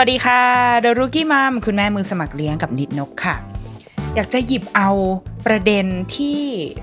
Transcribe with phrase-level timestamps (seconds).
[0.00, 0.42] วัสดีค่ะ
[0.80, 3.36] เดรุกี้มัมคุณแม่มือสมัครเลี้ยงกับนิดนกค่ะ
[4.14, 4.90] อยากจะหยิบเอา
[5.46, 6.40] ประเด็นที่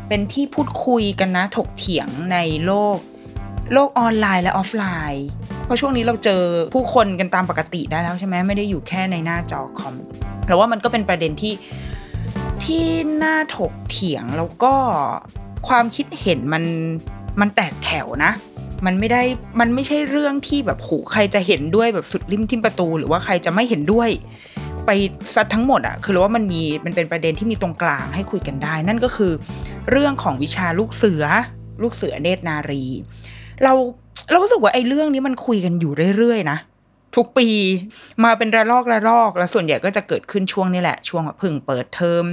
[0.08, 2.97] เป็นที่พูดคุยกันนะถกเถียงในโลก
[3.73, 5.28] โลกออนไลน์และออฟไลน์
[5.66, 6.44] เพราะช่วงนี้เราเจอ
[6.75, 9.95] ผู้คนกันตามปกติได้แล้วใช่ไหมไม่ได้อยู่แค่ในหน้าจอคอม
[10.48, 11.53] แต่ว่ามันก็เป็นประเด็นที่
[12.64, 12.86] ที่
[13.23, 14.73] น่าถกเถียงแล้วก็
[15.67, 16.64] ความคิดเห็นมัน
[17.39, 18.31] มันแตกแถวนะ
[18.86, 19.22] มันไม่ได้
[19.59, 24.09] มันไม่ใช่เรื่องที่แบบโหใครจะเห็นด้วยแบบสุดริมทิมประตู หรือว่าใครจะไม่เห็นด้วย
[24.86, 24.89] ไป
[25.34, 29.31] ซัดทั้งหมดอะคือเราว่ามันมีมันเป็นประเด็นที่มีตรงกลางให้คุยกันได้ นั่นก็คือ
[29.92, 31.23] เรื่องของวิชาลูกเสือ
[31.81, 32.84] ลูกเสือเนตรนารี
[33.64, 33.73] เรา
[34.30, 36.58] เรารู้สึกว่าไอ้เรื่องนี้มันคุยกันอยู่เรื่อยๆนะ
[37.16, 37.48] ทุกปี
[38.23, 42.26] มาเป็นระลอกระลอก แล้วส่วนใหญ่ก็จะเกิดขึ้นช่วงนี้แหละ ช่วงพึ่งเปิดเทอม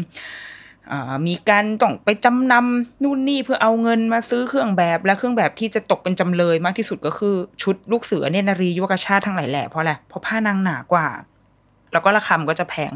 [1.26, 11.06] มีการต้องไปจำนำนู่นนี่เพื่อเอาเงินมาซื้อเครื่องแบบและเครื่องแบบที่จะตกเป็นจำเลยมากที่สุดก็คือชุดลูกเสือเนตรนารียุวกชาติทั้งหลายแหล่เพราะอะไรเพราะผ้านางหนากว่า
[11.92, 12.92] แล้วก็ราคามันก็จะแพง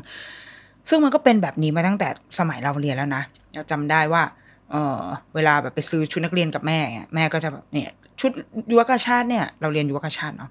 [0.89, 3.23] ซึ่งมันก็เป็นแบบนี้มาตั้งแต่สมัยเราเรียนแล้วนะ
[3.55, 4.23] เราจำได้ว่า
[4.71, 5.01] เออ
[5.35, 6.79] เวลาแบบไปซื้อชุดนักเรียนกับแม่
[7.15, 7.91] แม่ก็จะแบบเนี่ย
[8.21, 8.31] ชุด
[8.71, 10.51] ยุวกชาติเนี่ย เราเรียนยุวกชาติเนาะ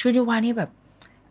[0.00, 0.70] ชุดยุวานี่แบบ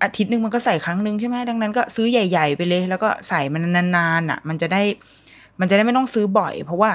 [0.03, 4.81] อาทิตย์หนึ่งมันก็ใส่ครั้งหนึ่งใช่ไหมดังนั้นก็ซื้อใหญ่ ๆ ไปเลย แล้วก็ใส่มันนานๆอะ มันจะได้
[5.59, 6.91] มันจะได้ไม่ต้องซื้อบ่อย เพราะว่า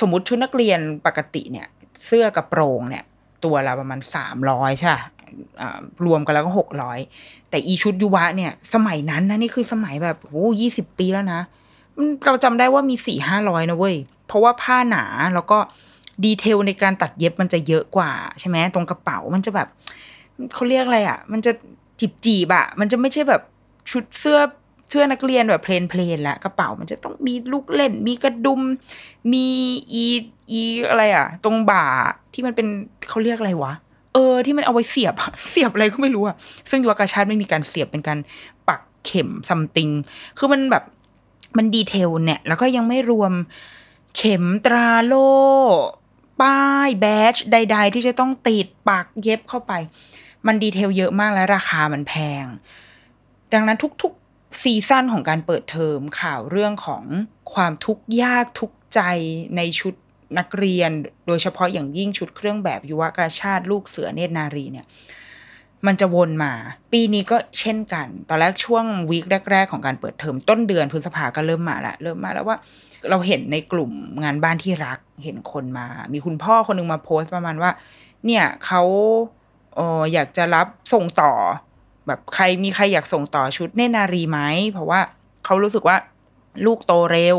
[0.00, 1.66] สมมติชุดนักเรียนปกติเนี่ย
[2.06, 3.04] เสื้อกระโปรงเนี่ย
[3.44, 4.94] ตัวละประมาณสามร้อยใช่
[6.06, 6.98] รวมกันแล้วก็หกร้อย
[7.50, 11.40] แต่อีชุดยุวะเนี่ย สมัยนั้นนะนี่คือสมัยแบบโอ้ยี่สิบปีแล้วนะ
[12.26, 15.04] เราจำได้ว่ามีสี่ห้าร้อยนะเว้ย เพราะว่าผ้าหนา
[15.34, 15.58] แล้วก็
[16.24, 19.68] ดีเทลในการตัดเย็บมันจะเยอะกว่าใช่ไหมตรงกระเป๋ามันจะแบบ
[20.54, 21.52] เขาเรียกอะไรอะ มันจะ
[22.00, 23.42] จีบจีบๆอะมันจะไม่ใช่แบบ
[23.90, 24.38] ชุดเสื้อ
[24.88, 28.60] เสื้อนักเรียนแบบเพลนเพลนละกระเป๋ามันจะต้องมีลูกเล่น มีกระดุม
[29.32, 29.46] มี
[29.92, 30.04] อี
[30.50, 31.84] อีอะไรอะตรงบ่า
[32.32, 32.66] ที่มันเป็น
[33.08, 33.72] เขาเรียกอะไรวะ
[34.12, 35.14] เออที่มันเอาไว้เสียบ
[35.50, 36.36] เสียบอะไรก็ไม่รู้อะ
[36.70, 38.18] ซึ่งยุวกาชาติไม่มีการเสียบเป็นการ
[38.68, 39.90] ปักเข็มซัมติง
[40.38, 40.84] คือมันแบบ
[41.56, 43.32] มันดีเทลเนี่ย แล้วก็ยังไม่รวม
[44.16, 45.28] เข็มตราโล่
[46.40, 49.72] ป้ายแบชใด ๆ ที่จะต้องติดปักเย็บเข้าไป
[50.46, 52.44] มันดีเทลเยอะมากและราคามันแพง
[53.52, 54.12] ดังนั้นทุก
[54.62, 57.04] ซีซั่นของการเปิดเทอมข่าวเรื่องของ
[57.54, 59.00] ความทุกข์ยากทุกใจ
[59.56, 59.94] ในชุด
[60.38, 60.90] นักเรียน
[61.26, 64.86] โดยเฉพาะอย่างยิ่งชุดเครื่องแบบยุวกาชาติลูกเสือเนตรนารีเนี่ย
[65.86, 66.52] มันจะวนมา
[66.92, 72.56] ปีนี้ก็เช่นกัน ตอนแรกช่วงวีคแรก ๆ ของการเปิดเทอมต้นเดือนพฤษภาก็เริ่มมาละเริ่มมาแล้วว่า
[73.10, 73.90] เราเห็นในกลุ่ม
[74.24, 77.70] งานบ้านที่รักเห็นคนมา มีคุณพ่อคนหนึงมาโพสต์ประมาณว่า
[78.26, 78.82] เนี่ยเขา
[79.76, 81.32] เอออยากจะรับส่งต่อ
[82.06, 84.40] แบบใครมีใครอยากส่งต่อชุดเนนารีไหม
[84.72, 85.00] เพราะว่า
[85.44, 85.96] เขารู้สึกว่า
[86.66, 87.38] ลูกโตเร็ว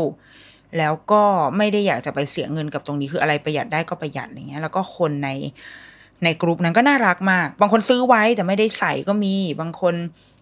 [0.78, 1.22] แล้วก็
[1.56, 5.30] ไม่ได้อยากจะไปเสียเงินกับตรงนี้คืออะไรประหยัดได้ก็ประหยัดอะไรเงี้ย แล้วก็คนใน
[6.24, 9.94] ในกลุ่มนั้นก็น่ารักมาก บางคนซื้อไว้แต่ไม่ได้ใส่ก็มี บางคน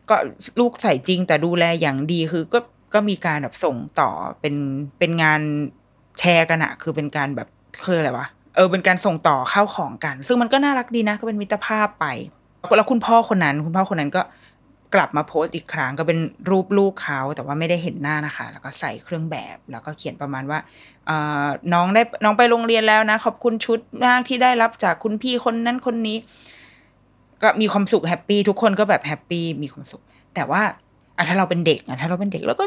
[0.09, 0.17] ก็
[0.61, 2.59] ลูกใส่จริง แต่ดูแลอย่างดีคือก็
[2.95, 4.11] ก็มีการแบบส่งต่อ
[4.41, 4.55] เป็น
[4.99, 5.41] เป็นงาน
[6.19, 7.49] แชร์กันอะคือเป็นการแบบ
[7.85, 12.07] คืออะไรวะเออเป็นการส่งต่อข้าวของกัน ซึ่งมันก็น่ารักดีนะ ก็เป็นมิตรภาพไป
[12.77, 14.23] แล้วคุณพ่อคนนั้น คุณพ่อคนนั้นก็
[14.95, 16.19] กลับมาโพสต์อีกครั้งก็เป็น
[16.51, 20.59] รูปลูกเขาแต่ว่าไม่ได้เห็นหน้านะคะ แล้วก็ใส่เครื่องแบบแล้วก็เขียนประมาณว่า
[21.73, 26.17] น้องได้น้องไปโรงเรียนแล้วนะ ขอบคุณชุดมากที่ได้รับจากคุณพี่คนนั้นคนนี้
[27.43, 30.03] ก็มีความสุข happy ทุกคนก็แบบ happy มีความสุข
[30.35, 30.63] แต่ว่า
[31.17, 32.65] อะถ้าเราเป็นเด็กอะถ้าเราเป็นเด็กแล้วก็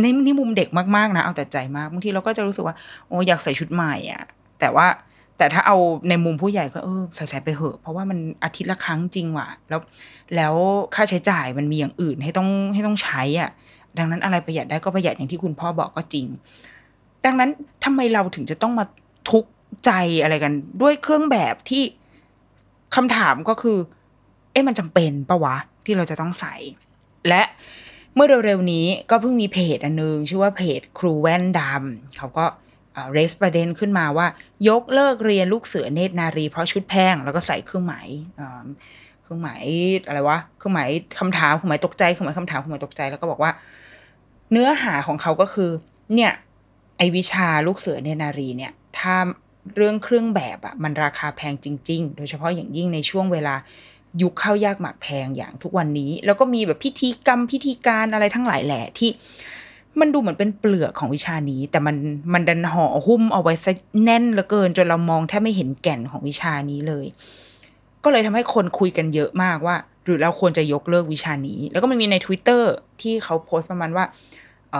[0.00, 2.76] ในนี่มุมเด็กมากๆนะเอาแต่ใจมากบางทีเราก็จะรู้สึกว่า
[3.08, 4.22] โอ้อยากใส่ชุดใหม่อะ
[4.60, 4.86] แต่ว่า
[5.42, 5.78] แต่ถ้าเอา
[6.08, 9.80] ในมุมผู้ใหญ่ก็เออใส่ๆไปเหอะ เพราะว่ามันอาทิตย์ละครั้งจริงว่ะ แล้ว
[10.36, 10.54] แล้ว
[10.94, 13.50] ค่าใช้จ่ายมันมีอย่างอื่นให้ต้องให้ต้องใช้อะ
[13.98, 16.26] ดังนั้นอะไรประหยัดได้ก็ประหยัดอย่างที่คุณพ่อบอกก็จริง
[17.24, 17.50] ดังนั้น
[17.84, 18.84] ทำไมเราถึงจะต้องมา
[19.30, 19.50] ทุกข์
[19.84, 19.90] ใจ
[20.22, 20.52] อะไรกัน
[20.82, 21.82] ด้วยเครื่องแบบที่
[22.94, 23.78] คำถามก็คือ
[24.52, 26.54] เอ๊ะมันจำเป็นปะวะที่เราจะต้องใส่
[27.28, 27.42] และ
[28.14, 32.44] เมื่อเร็วๆนี้ก็เพิ่งมีเพจอันนึง ชื่อว่าเพจครูแว่นดำเขาก็
[33.12, 34.26] เรสประเด็นขึ้นมาว่า
[34.68, 38.08] ยกเลิกเรียนลูกเสือเนตรนารี เพราะชุดแพงแล้วก็ใส่เครื่องหมาย
[39.22, 39.62] เครื่องหมาย
[40.06, 40.88] อะไรวะเครื่องหมาย
[41.20, 43.50] คำถามเครื่องหมายตกใจเครื่องหมายคำถามเครื่องหมายตกใจแล้วก็บอกว่า
[44.52, 45.70] เนื้อหาของเขาก็คือ
[46.14, 46.32] เนี่ย
[46.98, 49.14] ไอวิชาลูกเสือเนตรนารีเนี่ย ถ้า
[49.76, 53.54] เรื่องเครื่องแบบอะมันราคาแพงจริง ๆ โดยเฉพาะอย่างยิ่งในช่วงเวลา
[54.22, 59.10] ยุคเข้ายากหมากแพงอย่างทุกวันนี้ แล้วก็มีแบบพิธีกรรมพิธีการอะไรทั้งหลายแหละที่
[60.00, 61.96] มันดูเหมือนเป็นเปลือกของวิชานี้ แต่มัน
[62.32, 63.72] มันดันห่อหุ้มเอาไว้ซะ
[64.04, 67.06] แน่นเหลือเกิน จนเรามองแทบไม่เห็นแก่นของวิชานี้เลย
[68.04, 72.62] ก็เลยทำให้คนคุยกันเยอะมากว่า หรือเราควรจะยกเลิกวิชานี้ แล้วก็มันมีใน Twitter
[73.00, 74.04] ที่เขาโพสต์ประมาณว่า
[74.72, 74.74] เ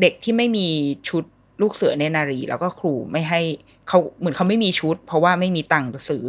[0.00, 0.66] เด็กที่ไม่มี
[1.08, 1.24] ชุด
[1.62, 3.40] ลูกเสือเนนารี แล้วก็ครูไม่ให้
[3.88, 6.24] เขาเหมือนเขาไม่มีชุด เพราะว่าไม่มีตังค์ซื้อ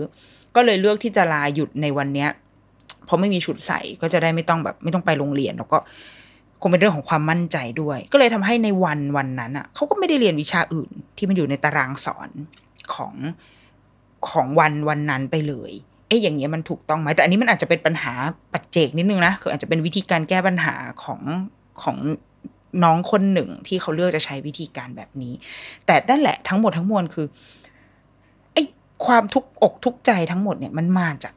[0.55, 2.29] ก็เลยเลือกที่จะลาหยุดในวันเนี้ย
[3.05, 5.77] เพราะไม่มีชุดใส่ก็จะได้ไม่ต้องแบบ ไม่ต้องไปโรงเรียนแล้วก็
[6.63, 12.29] คงเป็นเรื่องของความมั่นใจด้วย ก็เลยทำให้ในวันวันนั้นอะเขาก็ไม่ได้เรียนวิชาอื่นที่มันอยู่ในตารางสอน
[12.93, 13.13] ของ
[14.29, 15.71] ของวันวันนั้นไปเลย
[16.07, 18.13] เอ๊ะอย่างเงี้ยมันถูกต้องไหมแต่อันนี้มันอาจจะเป็นปัญหา
[18.53, 21.21] ปัจเจกนิดนึงนะคืออาจจะเป็นวิธีการแก้ปัญหาของ
[21.83, 21.97] ของ
[22.83, 25.33] น้องคนหนึ่งที่เขาเลือกจะใช้วิธีการแบบนี้
[25.85, 27.27] แต่นั่นแหละทั้งหมดทั้งมวลคือ
[28.53, 28.63] ไอ้
[29.05, 31.33] ความทุกอกทุกใจทั้งหมดเนี่ยมันมาจาก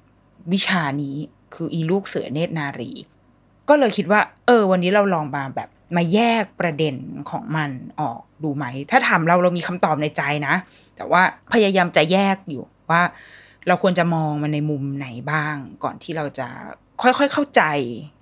[0.53, 1.17] วิชานี้
[1.55, 2.93] คืออีลูกเสือเนตรนารี
[3.69, 6.95] ก็เลยคิดว่า เออ วันนี้เราลองมาแบบมาแยกประเด็น
[7.31, 7.71] ของมัน
[8.01, 10.55] ออกดูไหม ถ้าถามเราเรามีคำตอบในใจนะ
[10.97, 11.23] แต่ว่า
[11.53, 13.03] พยายามจะแยกอยู่ว่า
[13.69, 15.55] เราควรจะมองมันในมุมไหนบ้าง
[15.85, 16.49] ก่อนที่เราจะ
[17.03, 17.63] ค่อยๆเข้าใจ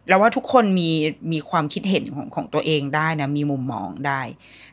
[0.08, 0.90] แล้วว่าทุกคนมี
[1.32, 4.20] มีความคิดเห็นของของตัวเองได้นะ มีมุมมองได้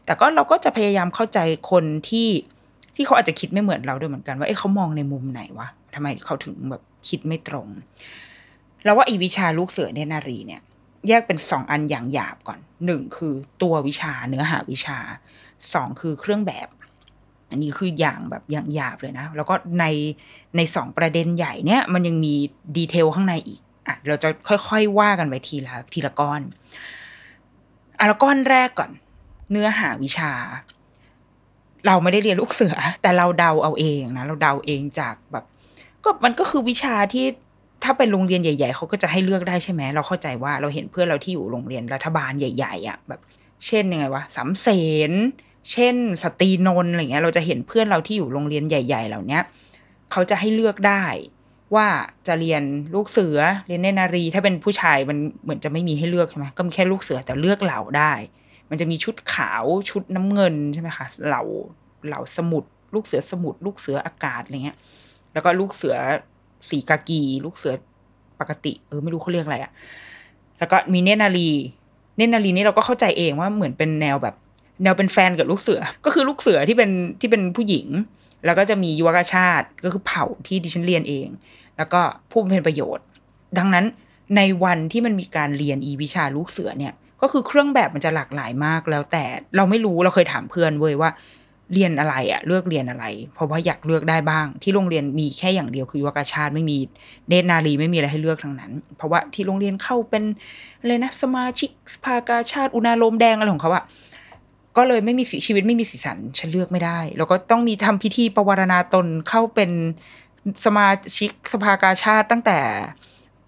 [0.06, 1.40] แต่ก็เราก็จะพยายามเข้าใจ
[1.72, 2.30] คนที่
[2.96, 7.68] ที่เขาอาจจะคิดไม่เหมือนเราด้วยเหมือนกันว่าเอ้เขามองในมุมไหนวะทำไมเขาถึงแบบคิดไม่ตรง
[8.84, 10.62] แล้วว่าอีวิชาลูกเสือเนนารีเนี่ย
[11.08, 14.98] แยกเป็นสองอันอย่างหยาบก่อนหนึ่งคือตัววิชาเนื้อหาวิชา
[15.74, 16.68] สองคือเครื่องแบบ
[17.50, 19.86] อันนี้คืออย่างแบบอย่างหยาบเลยนะ แล้วก็ใน
[20.58, 22.36] ในสองประเด็นใหญ่เนี่ย มันยังมี
[22.78, 26.42] ดีเทลข้างในอีกอะเราจะค่อยๆว่ากันไปทีละทีละก้อน
[28.00, 28.92] อะล้วก้อนแรกก่อน
[29.52, 30.32] เนื้อหาวิชา
[31.88, 35.46] เราไม่ได้เรียนลูกเสือ แต่เราเดาเอาเองนะเราเดาเองจากแบบ
[36.04, 37.26] ก็มันก็คือวิชาที่
[37.84, 43.22] ถ้าเป็นโรงเรียนใหญ่ ๆเขาก็จะให้เลือกได้ใช่ไหมเราเข้าใจว่าเราเห็นเพื่อนเราที่อยู่โรงเรียนรัฐบาลใหญ่ ๆอะแบบ
[43.66, 44.68] เช่นยังไงวะสำเส
[45.10, 45.12] น
[45.72, 49.40] เช่น สตรีนนท์อะไรเงี้ย เราจะเห็นเพื่อนเราที่อยู่โรงเรียนใหญ่ ๆ เหล่านี้
[50.12, 51.06] เขาจะให้เลือกได้
[51.76, 51.88] ว่า
[52.28, 52.64] จะเรียน
[52.94, 58.14] ลูกเสือเรียนเนนารี ถ้าเป็นผู้ชายมันเหมือนจะไม่มีให้เลือกใช่ไหมก็มีแค่ลูกเสือแต่เลือกเหล่าได้
[58.70, 61.44] มันจะมีชุดขาวชุดน้ำเงินใช่ไหมคะเหล่า
[62.08, 62.64] เหล่าสมุด
[62.94, 64.78] ลูกเสือสมุด ลูกเสืออากาศอะไรเงี้ย
[65.34, 65.96] แล้วก็ลูกเสือ
[66.70, 67.74] สีกากี ลูกเสือ
[68.40, 69.72] ปกติเออไม่รู้เขาเรียกอะไรอะ
[70.60, 71.50] แล้วก็มีเนนารี
[72.18, 74.36] เนนารีนี่เราก็เข้าใจเองว่าเหมือนเป็นแนวแบบ
[74.84, 77.88] แนวเป็นแฟนกับลูกเสือ ก็คือลูกเสือที่เป็นที่เป็นผู้หญิง
[78.46, 81.28] แล้วก็จะมียุวกชาติก็คือเผ่าที่ดิฉันเรียนเอง
[81.78, 82.02] แล้วก็
[82.32, 83.06] ผู้เพ็ญประโยชน์
[83.58, 83.86] ดังนั้น
[84.38, 89.24] ในวันที่มันมีการเรียนอีวิชาลูกเสือเนี่ย ก็คือเครื่องแบบมันจะหลากหลายมากแล้วแต่
[89.56, 91.10] เราไม่รู้เราเคยถามเพื่อนเว้ยว่า
[91.74, 96.78] เรียนอะไรอะเลือกเรียนอะไร เพราะว่าอยากเลือกได้บ้าง ที่โรงเรียนมีแค่อย่างเดียวคือยุวกาชาติไม่มี
[97.28, 100.24] เนตรนารีไม่มีอะไรให้เลือกทั้งนั้น เพราะว่าที่โรงเรียนเข้าเป็น
[100.80, 103.84] อะไรนะสมาชิกสภากาชาติอุณาโลมแดงอะไรของเขาอะ
[104.78, 109.72] ก็เลยไม่มีสีชีวิตไม่มีสีสันฉันเลือกไม่ได้ แล้วก็ต้องมีทำพิธีประวารณาตนเข้าเป็น
[110.66, 112.60] สมาชิกสภากาชาติตั้งแต่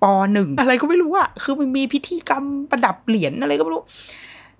[0.02, 0.04] ป
[0.34, 3.84] หนึ่งอะไรก็ไม่รู้อะคือมันมีพิธีกรรมประดับเหรียญอะไรก็ไม่รู้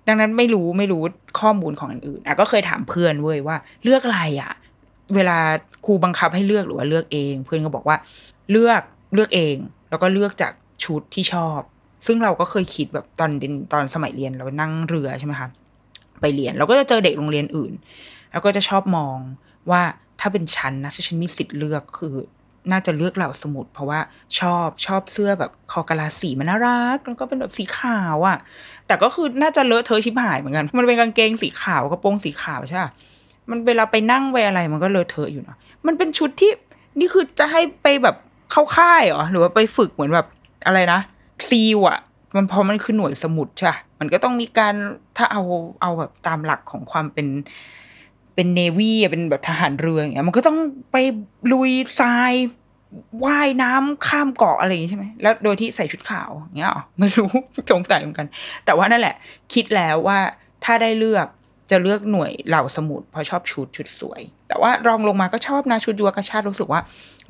[0.08, 1.02] ดังนั้นไม่รู้ไม่รู้
[1.40, 4.52] ข้อมูลของอันอื่นอะก็เคยถามเพื่อนเว้ยว่า เลือกอะไรอะ
[5.14, 5.38] เวลา
[5.84, 7.96] ครูบังคับให้เลือกหรือว่าเลือกเอง เพื่อนก็บอกว่า
[8.50, 8.82] เลือก
[9.14, 9.56] เลือกเอง
[9.90, 10.52] แล้วก็เลือกจาก
[10.84, 11.60] ชุดที่ชอบ
[12.06, 15.48] ซึ่งเราก็เคยคิดแบบตอนเรียนตอนสมัยเรียนเรานั่งเรือใช่ไหมคะ
[16.20, 17.72] ไปเรียนเราก็จะเจอเด็กโรงเรียนอื่น
[18.32, 19.16] แล้วก็จะชอบมอง
[19.70, 19.82] ว่า
[20.20, 22.14] ถ้าเป็นฉันนะถ้าฉันมีสิทธิ์เลือกคือ
[22.70, 24.00] น่าจะเลือกเหล่าสมุด เพราะว่า
[24.38, 28.38] ชอบชอบเสื้อแบบคอกะลาสีมันน่ารัก แล้วก็เป็นแบบสีขาวอะ่ะ
[28.86, 32.90] แต่ก็คือน่าจะเลอะเทอะชิบหายเหมือนกัน มันเป็นกางเกงสีขาวกระโปรงสีขาวใช่ปะ
[33.50, 35.56] มันเวลาไปนั่งไปอะไรมันก็เลอะเทอะอยู่เนาะ
[35.86, 36.50] มันเป็นชุดที่
[36.98, 38.16] นี่คือจะให้ไปแบบ
[38.52, 40.26] เข้าค่ายเหรอหรือว่าไปฝึกเหมือนแบบ
[40.66, 41.00] อะไรนะ
[41.48, 41.98] ซีลอะ
[42.36, 44.74] มันพอมันคือหน่วยสมุดใช่ปะมันก็ต้องมีการ
[45.16, 45.42] ถ้าเอา
[45.82, 47.26] เอาแบบตามหลักของความเป็น
[48.34, 50.58] เป็นเนวีเป็นแบบทหารเรืออย่างเงี้ยมันก็ต้อง
[50.92, 50.96] ไป
[51.52, 52.32] ลุยทราย
[53.24, 57.30] ว่ายน้ำข้ามเกาะอะไรอย่างงี้ใช่ไหมแล้วโดยที่ใส่ชุดขาวอย่างเงี้ยอไม่รู้
[57.70, 58.26] สงสัยเหมือนกัน
[58.64, 59.14] แต่ว่านั่นแหละ
[59.54, 60.18] คิดแล้วว่า
[60.64, 61.26] ถ้าได้เลือก
[61.70, 66.80] จะเลือกหน่วยเหล่าสมุทรเพราะชอบชุดชุดสวย แต่ว่ารองลงมาก็ชอบนะชุดยุวกระชาติรู้สึกว่า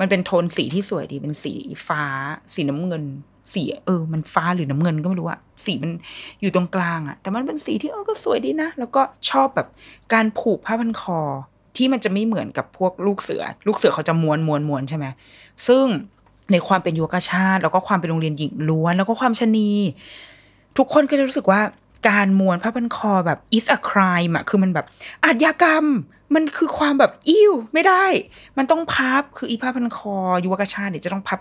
[0.01, 1.55] มันเป็นโทนสีที่สวยดีเป็นสี
[1.87, 2.05] ฟ้า
[2.55, 3.05] สีน้ำเงิน
[3.53, 5.91] สีเออ มันฟ้าหรือน้ำเงินก็ไม่รู้อะสีมัน
[6.41, 9.69] อยู่ตรงกลางอะแต่มันเป็นสีที่เออก็สวยดีนะ แล้วก็ชอบแบบ
[10.13, 11.21] การผูกผ้าพันคอ
[11.77, 15.07] ที่มันจะไม่เหมือนกับพวกลูกเสือ ลูกเสือเขาจะม้วนม้วนม้วนใช่ไหม
[15.67, 15.85] ซึ่ง
[16.53, 19.71] ในความเป็นยุวกชาติ แล้วก็ความเป็นโรงเรียนหญิงล้วน แล้วก็ความชนี
[20.79, 21.61] ทุกคนก็จะรู้สึกว่า
[22.09, 24.87] การม้วนผ้าพันคอแบบ is a crime อะคือมันแบบ
[25.25, 25.85] อาชญากรรม
[26.35, 28.05] มันคือความแบบอิ่วไม่ได้
[28.59, 31.39] มันต้องพับคืออีผ้าพันคอยุวกชาเนี่ยจะต้องพับ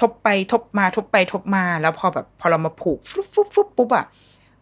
[0.00, 4.04] ทบไปทบมาทบไปทบมา แล้วพอแบบพอเรามาผูกฟุบฟุบฟุบปุ๊บอะ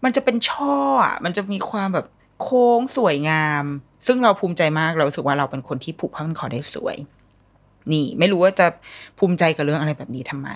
[0.04, 2.06] มันจะเป็นช่ออะมันจะมีความแบบ
[2.42, 3.64] โค้งสวยงาม
[4.06, 6.96] ซึ่งเราภูมิใจมากเราสึกว่าเราเป็นคนที่ผูกผ้าพันคอได้สวย
[7.92, 8.66] นี่ ไม่รู้ว่าจะ
[9.18, 10.48] ภูมิใจกับเรื่องอะไรแบบนี้ทำไม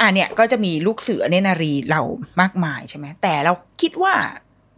[0.00, 2.00] อะเนี่ยก็จะมีลูกเสือเนนารีเรา
[2.40, 4.14] มากมายใช่ไหมแต่เราคิดว่า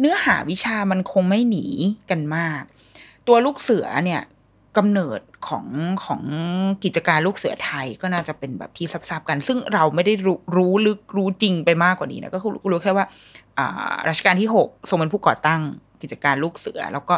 [0.00, 1.66] เนื้อหาวิชามันคงไม่หนี
[2.10, 2.62] กันมาก
[3.28, 4.22] ตัวลูกเสือเนี่ย
[4.76, 5.66] กำเนิดของ
[6.04, 6.22] ของ
[6.84, 13.06] กิจการลูกเสือไทยก็น่าจะเป็นแบบที่ทราบๆกัน ซึ่งเราไม่ได้รู้รู้ลึกรู้จริงไปมากกว่านี้นะก็คือรู้แค่ว่า
[13.58, 15.60] อ่ารัชกาลที่หกทรงเป็นผู้ก่อตั้ง
[16.02, 17.14] กิจการลูกเสือ แล้วก็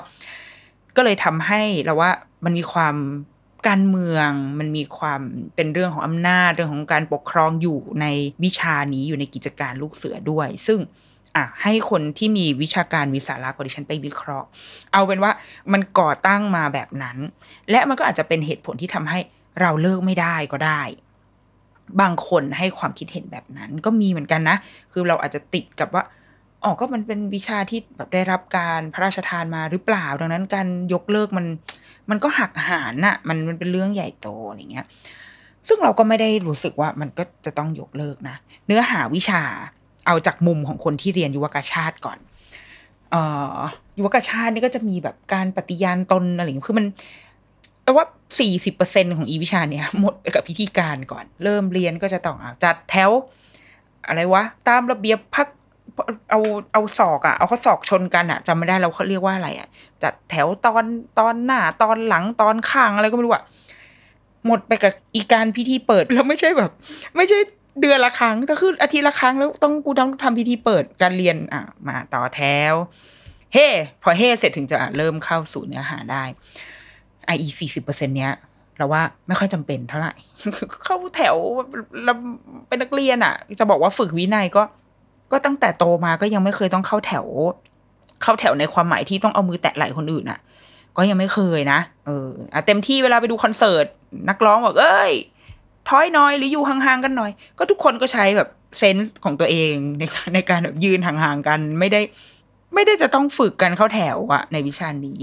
[0.96, 2.10] ก็เลยทำให้เราว่า
[2.44, 2.94] มันมีความ
[3.68, 5.20] การเมืองมันมีความ
[5.56, 8.06] เป็นเรื่องของอำนาจเรื่องของการปกครองอยู่ใน
[8.44, 10.78] วิชานี้อยู่ในกิจการลูกเสือด้วย ซึ่ง
[11.36, 14.48] อะให้คนที่มีวิชาการวิสาระกว่าดิฉันไปวิเคราะห์
[14.92, 15.32] เอาเป็นว่า
[15.72, 17.16] มันก่อตั้งมาแบบนั้น
[17.70, 19.18] และมันก็อาจจะเป็นเหตุผลที่ทำให้
[19.60, 20.82] เราเลิกไม่ได้ก็ได้
[22.00, 24.56] บางคนให้ความคิดเห็นแบบนั้น ก็มีเหมือนกันนะ
[24.92, 26.04] คือเราอาจจะติดกับว่า
[26.64, 31.46] อ๋อก็มันเป็นวิชาที่แบบได้รับการพระราชทานมาหรือเปล่า ดังนั้นการยกเลิกมัน
[32.10, 34.86] มันก็หักหานน่ะ มันมันเป็นเรื่องใหญ่โตอะไรเงี้ย
[35.68, 38.36] ซึ่งเราก็ไม่ได้รู้สึกว่ามันก็จะต้องยกเลิกนะ
[38.66, 39.42] เนื้อหาวิชา
[40.06, 42.18] เอาจากมุมของคนที่เรียนยุวกชาติก่อน
[43.14, 43.16] อ
[43.56, 43.58] อ
[43.98, 46.86] ยุวกชาตินี่ก็จะมีแบบการปฏิญาณตนอะไรอย่างเงี้ยคือมัน
[47.84, 48.04] แต่ว่า
[48.38, 53.10] สี่สิบเปอร์เซ็นของอีวิชาเนี่ยหมดไปกับพิธีการก่อน เริ่มเรียนก็จะต้องอจัดแถว
[54.06, 55.48] อะไรวะ ตามระเบียบพัก
[56.30, 56.40] เอา
[56.72, 59.68] เอาศอกอะเอาข้อศอกชนกันอะจำไม่ได้เราเขาเรียกว่าอะไรอะ
[60.02, 60.84] จัดแถวตอน
[61.18, 63.44] ตอนหน้า ตอนหลังตอนข้างอะไรก็ไม่รู้อะ
[64.46, 66.70] หมดไปกับอีการพิธีเปิดแล้วไม่ใช่แบบ
[67.16, 67.38] ไม่ใช่
[67.80, 72.40] เดือนละครั้งแต่คืออาทิตย์ละครั้งแล้วต้องกูต้องทำพิธีเปิดการเรียนอะมาต่อแถ
[72.72, 72.74] ว
[73.52, 73.68] เฮ่
[74.02, 76.22] พอเฮ่เสร็จถึงจะเริ่มเข้าสู่เนื้อหาได้
[77.26, 78.32] ไออีสี่สิบเปอร์เซ็นเนี้ย
[78.76, 80.12] เราว่าไม่ค่อยจำเป็นเท่าไหร่
[80.84, 81.36] เข้าแถว
[82.04, 82.16] แล้ว
[82.68, 84.62] เป็นนักเรียนอะ จะบอกว่าฝึกวินัยก็
[85.32, 87.26] ก็ตั้งแต่โตมาก็ยังไม่เคยต้องเข้าแถว
[88.22, 90.38] เข้าแถวในความหมายที่ต้องเอามือแตะไหล่คนอื่นอะ
[90.96, 93.86] ก็ยังไม่เคยนะเอออะเต็มที่เวลาไปดูคอนเสิร์ต
[94.28, 95.12] นักร้องบอกเอ้ย
[95.88, 98.48] ถอยน่อยหรืออยู่ห่างๆกันหน่อย ก็ทุกคนก็ใช้แบบ
[98.78, 102.00] เซนส์ของตัวเองในการในการแบบยืนห่างๆกันไม่ได้
[102.74, 105.22] ไม่ได้จะต้องฝึกกันเข้าแถวอะในวิชานี้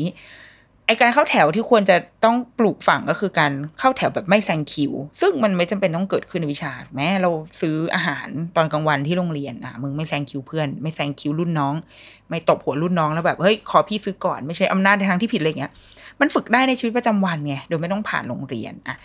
[0.87, 4.91] ไอการเข้าแถวที่ควรจะต้องปลูกฝังก็คือการเข้าแถวแบบไม่แซงคิว
[5.21, 11.73] ซึ่งมันไม่จำเป็นต้องเกิดขึ้นในวิชาแม้เราซื้ออาหารตอนกลางวันที่โรงเรียนอะมึงไม่แซงคิวเพื่อน ไม่แซงคิวรุ่นน้อง
[12.29, 15.71] ไม่ตบหัวรุ่นน้องแล้วแบบเฮ้ยขอพี่ซื้อก่อนไม่ใช่อำนาจในทางที่ผิดอะไรเงี้ย
[16.19, 18.97] มันฝึกได้ในชีวิตประจำวันไงโดยไม่ต้องผ่านโรงเรียนอะ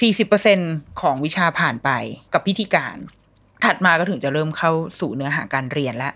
[0.00, 0.58] สี่สิบเปอร์เซ็น
[1.00, 1.90] ของวิชาผ่านไป
[2.32, 2.96] กับพิธีการ
[3.64, 6.12] ถัดมาก็ถึงจะเริ่มเข้าสู่เนื้อหาการเรียนแล้ว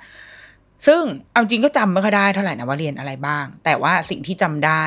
[0.86, 4.84] ซึ่งเอาจริงก็จำไม่ค่อยได้เท่าไหร่นะว่าเรียนอะไรบ้าง แต่ว่าสิ่งที่จำได้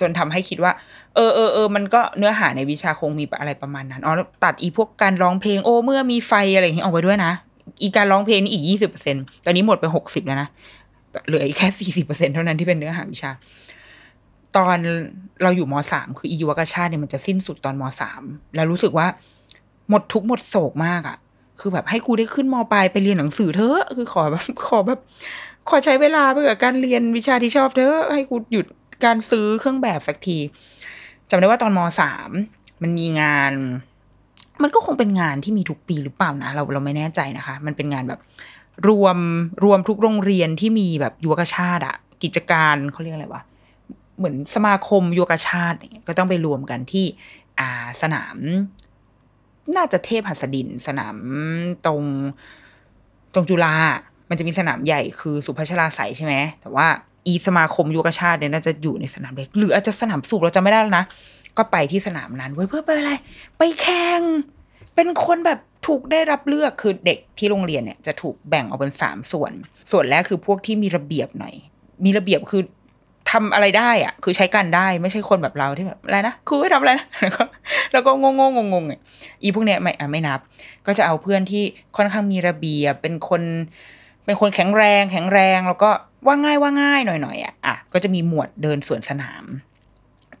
[0.00, 0.72] จนทำให้คิดว่า
[1.14, 4.12] เออเออเออมันก็เนื้อหาในวิชาคงมีอะไรประมาณนั้นอ๋อ
[4.44, 7.32] ตัดอีพวกการร้องเพลงโอ้เมื่อมีไฟอะไรอย่างเงี้ยออกไปด้วยนะ
[7.82, 10.48] อีการร้องเพลงนี่อีกยี่สิบเปอร์เซ็นตอนนี้หมดไปหกสิบแล้วนะ
[11.26, 13.30] เหลืออีกแค่สี่สิบเปอร์เซ็นเท่านั้นที่เป็นเนื้อหาวิชา
[14.56, 14.78] ตอน
[15.42, 18.22] เราอยู่มสามคืออียุวกชาติเนี่ยมันจะสิ้นสุดตอนมสาม
[18.54, 19.06] แล้วรู้สึกว่า
[19.90, 21.16] หมดทุกหมดโศกมากอะ่ะ
[21.60, 25.00] คือแบบให้กูได้ขึ้นมปลายไปเรียนหนังสือเถอะคือขอแบบขอแบบ
[25.68, 28.66] ขอใช้เวลาไปกับการเรียนวิชาที่ชอบเถอะให้กูหยุด
[29.04, 30.38] การซื้อเครื่องแบบสักที
[31.30, 32.30] จำได้ว่าตอนมสาม
[32.82, 33.52] มันมีงาน
[34.62, 38.20] มันก็คงเป็นงานที่มีทุกปีหรือเปล่านะ เราเราไม่แน่ใจนะคะ มันเป็นงานแบบ
[38.88, 39.18] รวม
[39.64, 43.42] รวมทุกโรงเรียนที่มีแบบยุวกชาติอะกิจการเขาเรียกอะไรวะ
[44.20, 45.76] เหมือนสมาคมโยกชาติ
[46.08, 47.04] ก็ต้องไปรวมกันที่
[47.60, 48.36] อ่าสนาม
[49.76, 51.16] น่าจะเทพหัสดิน สนาม
[51.86, 52.02] ตรง
[53.34, 53.74] ตรงจุฬา
[54.28, 56.86] มันจะมีสนามใหญ่คือสุพัชราใสยใช่ไหมแต่ว่า
[57.26, 61.04] อีสมาคมยุกชาติเนี่ยน่าจะอยู่ในสนามเล็กหรืออาจจะสนามสูบเราจะไม่ได้แล้วนะ
[61.56, 63.12] ก็ไปที่สนามนั้นไว้เพื่อไปอะไร
[63.58, 64.20] ไปแข่ง
[64.94, 69.52] เป็นคนแบบถูกได้รับเลือกคือเด็กที่โรงเรียนเนี่ยจะถูกแบ่งออกเป็นสามส่วน
[69.90, 71.54] ส่วนแรกคือพวกที่มีระเบียบหน่อย
[72.04, 72.62] มีระเบียบคือ
[73.30, 77.42] ทำอะไรได้อะ คือใช้กันได้ไม่ใช่คนแบบเราที่แบบอะไรนะครูให้ทำอะไรนะแล้วก็
[77.92, 78.98] แล้วก็งงงงงๆอะ
[79.42, 80.40] อีพวกเนี้ยไม่อะไม่นับ
[80.86, 81.62] ก็จะเอาเพื่อนที่
[81.96, 83.42] ค่อนข้างมีระเบียบเป็นคน
[84.24, 85.90] เป็นคนแข็งแรง แข็งแรง แล้วก็
[86.26, 89.44] ว่าง่ายว่าง่ายหน่อยๆอะอะก็จะมีหมวดเดินสวนสนาม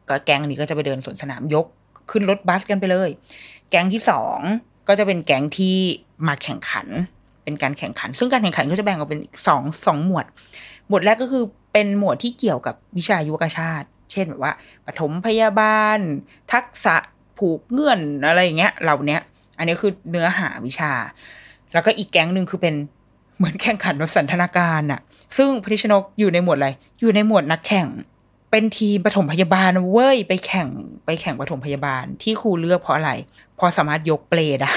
[0.08, 1.66] ก็แก๊งนี้ก็จะไปเดินสวนสนามยก
[2.10, 3.10] ขึ้นรถบัสกันไปเลย
[3.70, 4.38] แก๊งที่สอง
[4.88, 5.76] ก็จะเป็นแก๊งที่
[6.26, 6.86] มาแข่งขัน
[7.44, 10.26] เป็นการแข่งขัน ซึ่งการแข่งขันก็จะแบ่งออกเป็นสองสองหมวด
[10.88, 14.52] หมวดแรกก็คือ เป็นหมวดที่เกี่ยวกับวิชายุกชาติ เช่นแบบว่า
[14.86, 15.98] ปฐมพยาบาล
[16.52, 16.96] ทักษะ
[17.38, 19.18] ผูกเงื่อนอะไรอย่างเงี้ยเหล่านี้
[19.58, 20.92] อันนี้คือเนื้อหาวิชา
[21.72, 22.74] แล้วก็อีกแก๊งหนึ่งคือเป็น
[23.36, 25.00] เหมือนแข่งขันแบบสันทนาการน่ะ
[25.36, 27.86] ซึ่งพนิชนกอยู่ในหมวดอะไร อยู่ในหมวดนักแข่ง
[28.50, 30.68] เป็นทีมปฐมพยาบาลเว้ยไปแข่ง
[31.04, 33.12] ไปแข่งปฐมพยาบาลที่ครูเลือกเพราะอะไร
[33.56, 34.72] เพอสามารถยกเปลได้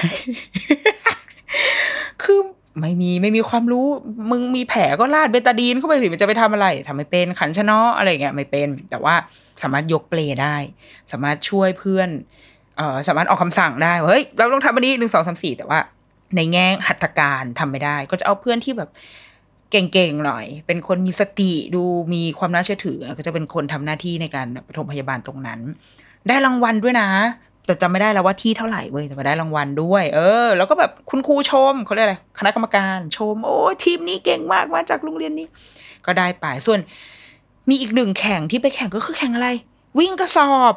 [2.23, 2.39] คือ
[2.79, 3.87] ไม่มีไม่มีความรู้
[4.31, 9.15] มึงมีแผลก็ลาดเบตาดีนเข้าไปสิมันจะไปทำอะไรทำไม่เป็นขันชะเนาะอะไรเงี้ยไม่เป็น แต่ว่า
[9.63, 10.55] สามารถยกเปลได้
[11.11, 12.09] สามารถช่วยเพื่อน
[12.77, 15.79] เอ่อสามารถออกคำสั่งได้ว่าเฮ้ยเราต้องทำอันนี้หนึ่งสองสามสี่แต่ว่า
[16.35, 18.89] ในแง่หัตถการทำไม่ได้ ก็จะเอาเพื่อนที่แบบ
[19.71, 25.59] เก่งๆหน่อย เป็นคนมีสติดูมีความน่าเชื่อถือ ก็จะเป็นคนทำหน้าที่ในการปฐมพยาบาลตรงนั้น
[26.27, 27.09] ได้รางวัลด้วยนะ
[27.65, 35.47] แต่จำไม่ได้แล้วว่าที่เท่าไหร่เว้ยแต่มาได้รางวัลด้วย เออ แล้วก็แบบคุณครูชมเขาเรียกอะไรคณะกรรมการชม โอ้ยทีมนี้เก่งมากมาจากโรงเรียนนี้
[36.05, 36.79] ก็ได้ไปส่วน
[37.69, 39.49] มีอีกหนึ่งแข่งที่ไปแข่งก็คือแข่งอะไร
[39.99, 40.73] วิ่งกระสอบ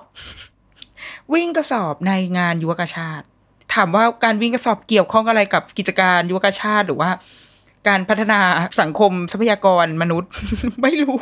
[1.34, 3.24] วิ่งกระสอบในงานยุวกชาติ
[3.74, 7.10] ถามว่าการวิ่งกระสอบเกี่ยวข้องอะไรกับกิจการยุวกชาติหรือว่า
[7.88, 8.40] การพัฒนา
[8.80, 10.30] สังคมทรัพยากรมนุษย์
[10.82, 11.18] ไม่รู้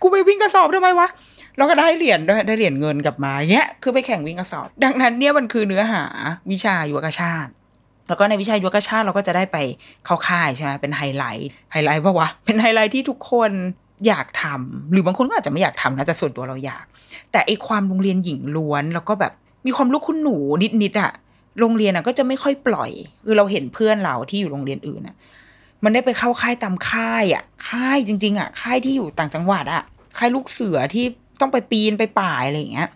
[0.00, 1.08] กูไปวิ่งกระสอบทำไมวะ
[1.56, 6.02] แล้วก็ได้เหรียญด้วยได้เหรียญเงินกลับมาเงี้ยคือไปแข่งวิ่งกระสอบ ดังนั้นเนี่ยมันคือเนื้อหา
[6.50, 7.50] วิชายุวกชาติ
[8.08, 9.56] แล้วก็ในวิชายุวกชาติเราก็จะได้ไป
[10.04, 13.50] เข้าค่ายใช่ไหมเป็นไฮไลท์ไฮไลท์ปะวะเป็นไฮไลท์ที่ทุกคน
[14.06, 16.84] อยากทำหรือบางคนก็อาจจะไม่อยากทำนะแต่ส่วนตัวเราอยาก
[17.32, 19.32] แต่ไอความโรงเรียนหญิงล้วน แล้วก็แบบ
[19.66, 20.36] มีความลูกคุณหนู
[20.82, 21.12] นิดๆอะ
[21.60, 22.90] โรงเรียนอะก็จะไม่ค่อยปล่อย
[23.24, 25.16] คือเราเห็นเพื่อนเราที่อยู่โรงเรียนอื่นอะ
[25.84, 29.82] มันได้ไปเข้าค่ายตามค่ายอะค่ายจริง ๆอะค่ายที่อยู่ต่างจังหวัดอะ
[30.18, 31.04] ค่ายลูกเสือที่
[31.40, 32.88] ต้องไปปีนไปป่ายอะไรอย่างเงี้ย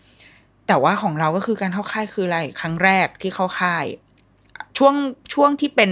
[0.67, 3.85] แต่ว่าของเราก็คือการเข้าค่ายคืออะไรครั้งแรกที่เข้าค่าย
[4.79, 4.95] ช่วง
[5.35, 5.91] ช่วงที่เป็น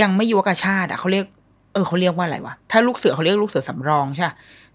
[0.00, 1.24] ยังไม่ยุวกชาติอะเขาเรียก
[1.72, 4.24] เออเขาเรียกว่าอะไรวะถ้าลูกเสือเขาเรียกลูกเสือสำรองใช่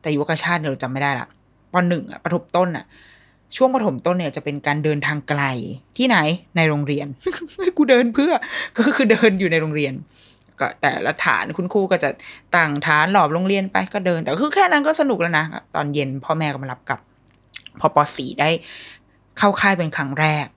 [0.01, 1.27] แต่ยุวกชาติเนี่ยเราจำไม่ได้ละ
[1.73, 2.85] ปหนึ่งอะประถมต้นอะ
[3.55, 5.43] ช่วงประถมต้นเนี่ยจะเป็นการเดินทางไกล
[5.97, 6.17] ที่ไหน
[6.55, 7.07] ในโรงเรียน
[7.77, 8.33] กูเดินเพื่อ
[8.77, 9.93] ก็คือเดินอยู่ในโรงเรียน
[10.63, 12.09] ก็แต่ละฐานคุณครูก็จะ
[12.55, 15.45] ต่างฐานหลอบโรงเรียนไปก็เดิน แต่คือแค่นั้นก็สนุกแล้วนะ
[15.75, 16.99] ตอนเย็นพ่อแม่ก็มารับกลับ
[17.79, 18.49] พอปสี่ได้
[19.37, 20.47] เข้าค่ายเป็นครั้งแรก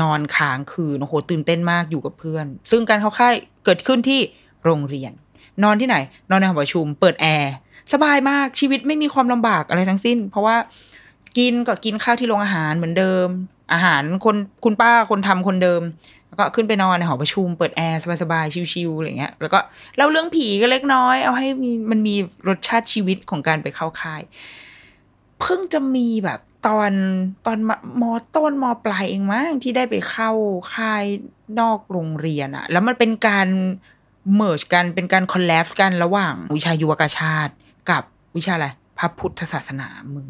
[0.00, 4.20] นอนค้างคืนโอ้โหตื่นเต้นมากอยู่กับเพื่อน ซึ่งการเข้าค่ายเกิดขึ้นที่
[4.64, 5.12] โรงเรียน
[5.62, 5.96] นอนที่ไหน
[6.30, 7.52] นอนในหอประชุม เปิดแอร์
[7.92, 10.56] สบายมากชีวิตไม่มีความลำบากอะไรทั้งสิ้น เพราะว่า
[11.38, 13.26] กินก็กินข้าวที่โรงอาหารเหมือนเดิม
[13.72, 15.82] อาหารคนคุณป้าคนทำคนเดิม
[16.28, 19.58] แล้วก็ขึ้นไปนอนในหอประชุมเปิดแอร์สบายๆชิวๆอะไรเงี้ย แล้วก็
[19.96, 22.14] เล่าเรื่องผีก็เล็กน้อย เอาให้มีมันมี
[22.48, 24.22] รสชาติชีวิตของการไปเข้าค่าย
[25.40, 26.92] เพิ่งจะมีแบบตอน
[27.46, 28.02] ตอนมม
[28.36, 30.30] ต้นมปลายเองมั้งที่ได้ไปเข้า
[30.74, 31.04] ค่าย
[31.60, 33.48] นอกโรงเรียนอะแล้วมันเป็นการ
[34.36, 37.52] merge กันเป็นการ collab กันระหว่างวิชายุวกชาติ
[37.90, 38.02] กับ
[38.36, 38.66] วิชาอะไร
[38.98, 40.26] พระพุทธศาสนามึง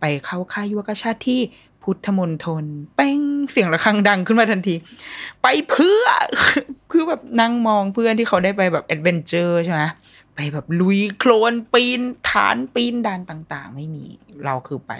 [0.00, 1.40] ไปเข้าค่ายยุวกชาติที่
[1.86, 2.64] พุทธมณฑล
[2.96, 3.20] เป้ง
[3.50, 4.74] เสียงระฆังดังขึ้นมาทันที
[5.42, 6.04] ไปเพื่อ
[6.92, 9.82] คือแบบนั่งมองเพื่อนที่เขาได้ไปแบบแอดเวนเจอร์ใช่ไหม
[10.34, 14.04] ไปแบบลุยโคลนปีนฐานปีนด่านต่าง ๆ ไม่มี
[14.44, 14.92] เราคือไป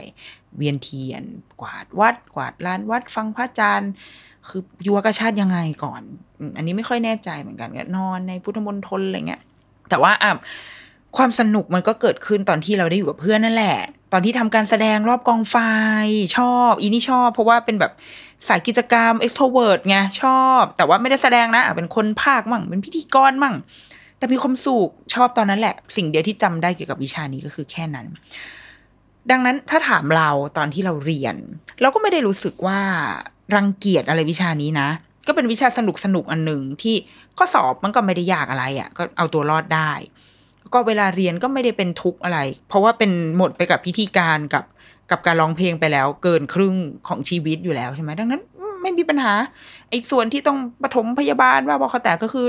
[0.56, 1.24] เวียนเทียน
[1.60, 3.92] กวาดวัด กวาดลานวัดฟังพระอาจารย์
[4.48, 6.02] คือยุวกชาติยังไงก่อน
[6.56, 9.42] อันนี้ไม่ค่อยแน่ใจเหมือนกันนอนในพุทธมณฑลอะไรเงี้ย
[9.90, 10.32] แต่ว่าอะ
[11.16, 13.76] ความสนุกมันก็เกิดขึ้นตอนที่เราได้อยู่กับเพื่อนนั่นแหละ
[14.16, 15.56] อนที่ทำการแสดงรอบกองไฟ
[16.36, 17.92] ชอบ อีนี่ชอบ เพราะว่าเป็นแบบ
[18.48, 23.54] สายกิจกรรม extrovert ไงชอบ แต่ว่าไม่ได้แสดงนะเป็นคนภาคมั่ง เป็นพิธีกรมั่ง
[24.18, 28.06] แต่มีความสุขชอบตอนนั้นแหละ สิ่งเดียวที่จำได้เกี่ยวกับวิชานี้ก็คือแค่นั้น
[29.30, 31.36] ดังนั้นถ้าถามเราตอนที่เราเรียน
[31.80, 32.80] เราก็ไม่ได้รู้สึกว่า
[33.54, 34.88] รังเกียจอะไรวิชานี้นะ
[35.26, 36.94] ก็เป็นวิชาสนุกสนุกอันหนึ่งที่
[37.36, 39.90] ข้อสอบมันก็ไม่ได้ยากอะไรอะ่ะ ก็เอาตัวรอดได้
[40.76, 44.64] ก็เวลาเรียนก็ไม่ได้เป็นทุกข์อะไร เพราะว่าเป็นหมดไปกับพิธีการกับ
[45.10, 46.74] กับการร้องเพลงไปแล้วเกินครึ่ง
[47.08, 48.42] ของชีวิตอยู่แล้วใช่ไหมดังนั้น
[48.82, 49.32] ไม่มีปัญหา
[49.90, 52.46] ไอ้ส่วนที่ต้องปฐมพยาบาลว่าบอเขาแต่ก็คือ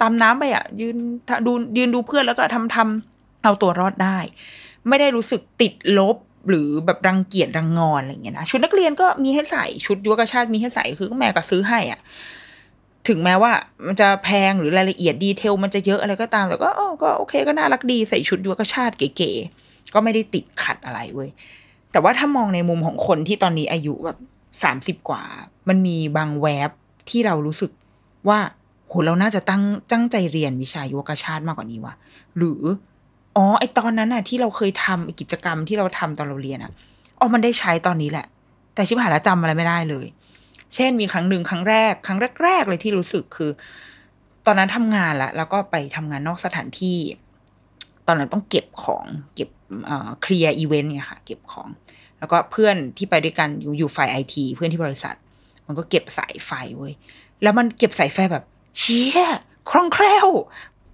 [0.00, 0.96] ตามน้ำไปอะ ยืน
[1.46, 4.18] ดูยืนดูเพื่อนแล้วก็ทำทำเอาตัวรอดได้
[4.88, 6.16] ไม่ได้รู้สึกติดลบ
[6.48, 12.00] หรือแบบรังเกียจรังงอนอะไรอย่างเงี้ยนะชุดนักเรียนก็มีให้ใส่ชุดยุวกชาติมีให้ใส่คือแม่ก็ซื้อให้อะ
[13.08, 13.52] ถึงแม้ว่า
[13.86, 16.70] มันจะแพงหรือรายละเอียดดีเทลมันจะเยอะอะไรก็ตามแต่ก็
[17.02, 21.30] ก็โอเคก็น่ารักดีใส่ชุดยุวกชาติเก๋ๆก็ไม่ได้ติดขัดอะไรเว้ย
[21.92, 24.18] แต่ว่าถ้ามองในมุมของคนที่ตอนนี้อายุแบบ
[24.62, 25.22] สามสิบกว่า
[25.68, 26.70] มันมีบางแวบ
[27.10, 27.70] ที่เรารู้สึก
[28.28, 28.38] ว่า
[28.88, 31.94] โหเราน่าจะตั้งตั้งใจเรียนวิชายุวกชาติมากกว่านี้ว่ะ
[32.36, 32.62] หรือ
[33.36, 36.72] อ๋อไอตอนนั้นน่ะ ที่เราเคยทำกิจกรรมที่เราทำตอนเราเรียนอะ
[37.18, 38.26] อ๋อมันได้ใช้ตอนนี้แหละ
[38.74, 40.06] แต่ชิบหายแล้วจำอะไรไม่ได้เลย
[40.74, 43.50] เช่นมีครั้งหนึ่งครั้งแรก ครั้งแรก ๆ เลยที่รู้สึกคือ
[44.46, 46.98] ตอนนั้นทำงานละแล้วก็ไปทำงานนอกสถานที่
[48.06, 49.04] ตอนนั้นต้องเก็บของ
[49.34, 49.48] เก็บ
[50.22, 51.68] เคลียร์อีเวนต์เนี่ยค่ะ เก็บของ
[52.18, 55.14] แล้วก็เพื่อนที่ไปด้วยกันอยู่อยู่ฝ่ายไอทีเพื่อนที่บริษัท
[55.66, 56.92] มันก็เก็บสายไฟเว้ย
[57.42, 58.44] แล้วมันเก็บสายไฟแบบ
[58.78, 59.20] เชี่ย
[59.70, 60.28] คล่องแคล่ว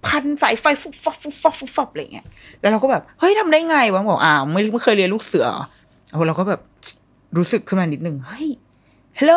[0.05, 2.25] พันสายไฟฟุบฟับฟุบฟับฟุบฟับอะไรเงี้ย
[2.61, 5.47] แล้วเราก็แบบ เฮ้ยทำได้ไงวะบอกอ้าวไม่ไม่เคยเรียนลูกเสือ
[6.09, 6.61] เอาเราก็แบบ
[7.37, 8.49] รู้สึกขึ้นมานิดนึง เฮ้ย
[9.19, 9.35] ฮัลโหล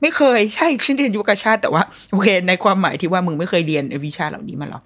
[0.00, 4.80] ไม่เคยใช่ฉันเรียนยุวกชาติแต่ว่าโอเคในความหมายที่ว่ามึงไม่เคยเรียนวิชาเหล่านี้มาหรอ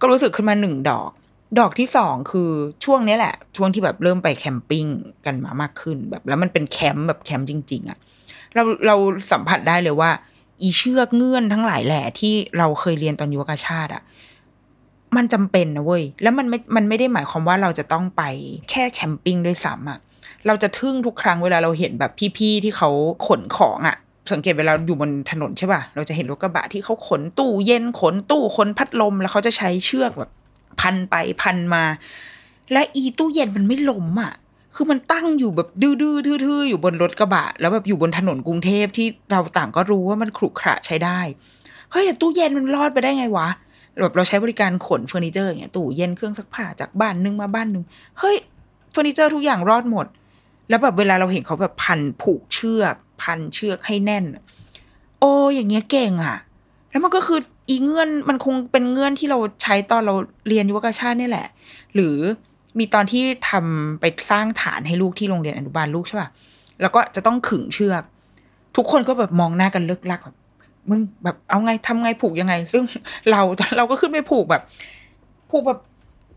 [0.00, 1.10] ก็รู้สึกขึ้นมาหนึ่งดอก
[1.58, 2.50] ดอกที่สองคือ
[2.84, 4.86] ช่วงนี้แหละ ช่วงที่แบบเริ่มไปแคมปิ้ง
[5.26, 7.98] กันมามากขึ้นแบบ แล้วมันเป็นแคมป์แบบแคมป์จริง ๆอะ่ะ
[8.54, 8.96] เราเรา
[9.30, 10.10] สัมผัสได้เลยว่า
[10.62, 14.02] อีเชือกเงื่อนทั้งหลายแหล่ที่เราเคยเรียนตอนยุวกชาติอะ่ะ
[15.16, 18.22] มันจำเป็นนะเว้ย แล้วมันไม่ มันไม่ได้หมายความว่าเราจะต้องไป
[18.70, 19.98] แค่แคมปิ้งด้วยซ้ำอะ่ะ
[20.46, 22.90] เราจะทึ่งทุกครั้งเวลาเราเห็นแบบพี่ๆที่เขา
[23.26, 23.96] ขนของอะ่ะ
[24.32, 30.30] สังเกตเวลาอยู่บนถนนใช่ป่ะ เราจะเห็นรถกระบะที่เขาขนตู้เย็นขนตู้ขนพัดลม แล้วเขาจะใช้เชือกแบบ
[30.80, 31.84] พันไปพันมา
[32.72, 34.32] และอีตู้เย็นมันไม่ล้มอะ
[34.74, 41.20] คือมันตั้งอยู่แบบดื้อๆทื่อๆอยู่บนรถกระบะ แล้วแบบอยู่บนถนนกรุงเทพที่เราต่างก็รู้ว่ามันขรุขระใช้ได้
[41.90, 43.48] เฮ้ยแต่ตู้เย็นมันรอดไปได้ไงวะ
[44.02, 47.84] แบบเราใช้บริการขนเฟอร์นิเจอร์อย่างเงี้ยตู้เย็นเครื่องซักผ้าจากบ้านนึงมาบ้านนึง
[48.18, 48.36] เฮ้ย
[48.92, 50.06] เฟอร์นิเจอร์ทุกอย่างรอดหมด
[50.68, 54.24] แล้วแบบเวลาเราเห็นเขาแบบพันผูกเชือก พันเชือกให้แน่น
[55.20, 56.36] โอ้อย่างเงี้ยเก่งอะ
[56.90, 60.14] แล้วมันก็คืออีเงื่อนมันคงเป็นเงื่อนที่เราใช้ตอนเรา
[60.48, 61.46] เรียนยุวกชาตินี่แหละ
[61.94, 62.16] หรือ
[62.78, 66.28] มีตอนที่ทำไปสร้างฐานให้ลูกที่โรงเรียนอนุบาลลูกใช่ป่ะ
[66.80, 68.02] แล้วก็จะต้องขึงเชือก
[68.76, 70.36] ทุกคนก็แบบมองหน้ากันเลิกลักแบบ
[70.90, 72.82] มึงแบบเอาไงทำไงผูกยังไง ซึ่ง
[73.30, 73.40] เรา
[73.76, 74.62] เราก็ขึ้นไปผูกแบบ
[75.50, 75.80] ผูกแบบ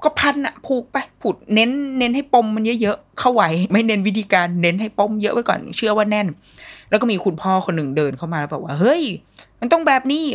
[0.04, 6.28] ก็พันอะผูกไปผูกเน้นเน้นให้ปมมันเยอะๆเข้าไว้ไม่เน้นวิธีการเน้นให้ปมเยอะไว้ก่อนเชื่อว่าแน่น
[6.90, 9.02] แล้วก็มีคุณพ่อคนหนึ่งเดินเข้ามาแล้วบอกว่า เฮ้ย
[9.60, 10.26] มันต้องแบบนี้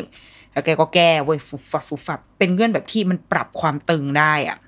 [0.53, 4.59] แล้วแกก็แก้เว้ยฟุบฟับฟุบฟับเป็นเงื่อนแบบที่มันปรับความตึงได้อะ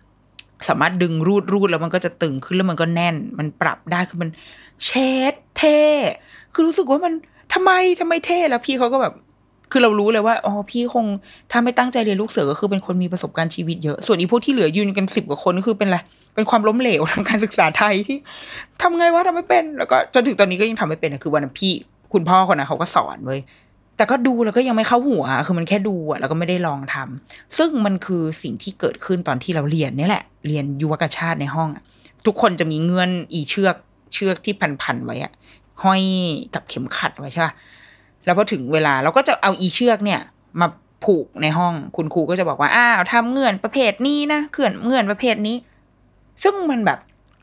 [0.68, 4.30] สามารถดึงรูดรูดแล้วมันก็จะตึงขึ้นแล้วมันก็แน่น มันปรับได้คือมัน
[4.84, 4.90] เช
[5.32, 5.80] ดเท่
[6.52, 7.12] คือรู้สึกว่ามัน
[7.52, 9.14] ทำไมทำไมเท่แล้วพี่เขาก็แบบ
[9.70, 11.06] คือเรารู้เลยว่าอ๋อพี่คง
[11.50, 15.98] ถ้าไม่ตั้งใจเรียนลูกเสือก็คือเป็นคนมีประสบการณ์ชีวิตเยอะ ส่วนอีพวกที่เหลือยืนกันสิบกว่าคนก็คือเป็นอะไร
[16.34, 18.16] เป็นความล้มเหลวทางการศึกษาไทยที่
[18.82, 21.72] ทำไงวะทำไม่เป็น แล้วก็จนถึงตอนนี้ก็ยังทำไม่เป็นคือวันพี่
[22.12, 23.40] คุณพ่อคนนั้นเขาก็สอนเว้ย
[23.96, 31.82] แต่ก็ดูแล้วก็ยังไม่เข้าหัว คือมันแค่ดูอะแล้วก็ไม่ได้ลองทำซึ่งมันคือสิ่งที่เกิดขึ้นตอนที่เราเรียนนี่แหละ เรียนยุวกชาติในห้องอะ
[32.26, 33.76] ทุกคนจะมีเงื่อนอีเชือก
[34.14, 35.32] เชือกที่พันๆไว้อะ
[35.82, 36.02] ห้อย
[36.54, 37.52] กับเข็มขัดไว้ใช่ป่ะ
[38.24, 40.20] แล้วพอถึงเวลาเราก็จะเอาอีเชือกเนี่ย
[40.60, 40.68] มา
[41.04, 45.56] ผูกในห้องคุณครูก็จะบอกว่าอ้าวทำเงื่อนประเภทนี้นะเขื่อนเงื่อนประเภทนี้
[46.42, 46.98] ซึ่งมันแบบ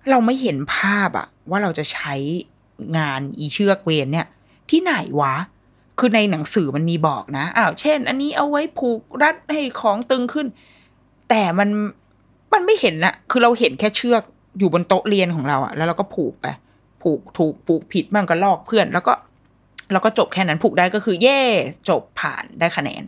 [0.09, 2.13] เราไม่เห็นภาพอะว่าเราจะใช้
[2.97, 4.27] งานอีเชือกเวนเนี่ย
[4.69, 5.35] ที่ไหนวะ
[5.99, 10.47] คือในหนังสือมันมีบอกนะอ้าวเช่น อันนี้เอาไว้ผูกรัดให้ของตึงขึ้น
[11.29, 11.69] แต่มัน
[12.53, 14.23] มันไม่เห็นนะคือเราเห็นแค่เชือก
[14.59, 16.45] อยู่บนโต๊ะเรียนของเราอะแล้วเราก็ผูกไป
[17.01, 19.13] ผูกถูกผูกผิดบ้างก็ลอกเพื่อน แล้วก็
[19.91, 21.41] แล้วก็จบแค่นั้นผูกได้ก็คือเย่
[21.89, 23.03] จบผ่านได้คะแนน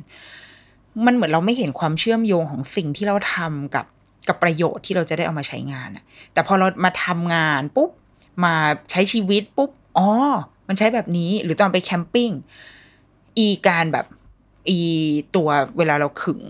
[1.05, 3.85] มันเหมือนเราไม่เห็นความเชื่อมโยงของสิ่งที่เราทำกับ
[4.27, 7.89] กับประโยชน์ที่เราจะได้เอามาใช้งานอะแต่พอเรามาทำงานปุ๊บ
[8.45, 8.55] มา
[8.91, 10.07] ใช้ชีวิตปุ๊บอ๋อ
[10.67, 12.29] มันใช้แบบนี้หรือตอนไปแคมปิ้ง
[13.37, 14.05] อีการแบบ
[14.69, 14.79] อี
[15.35, 16.41] ตัวเวลาเราขึง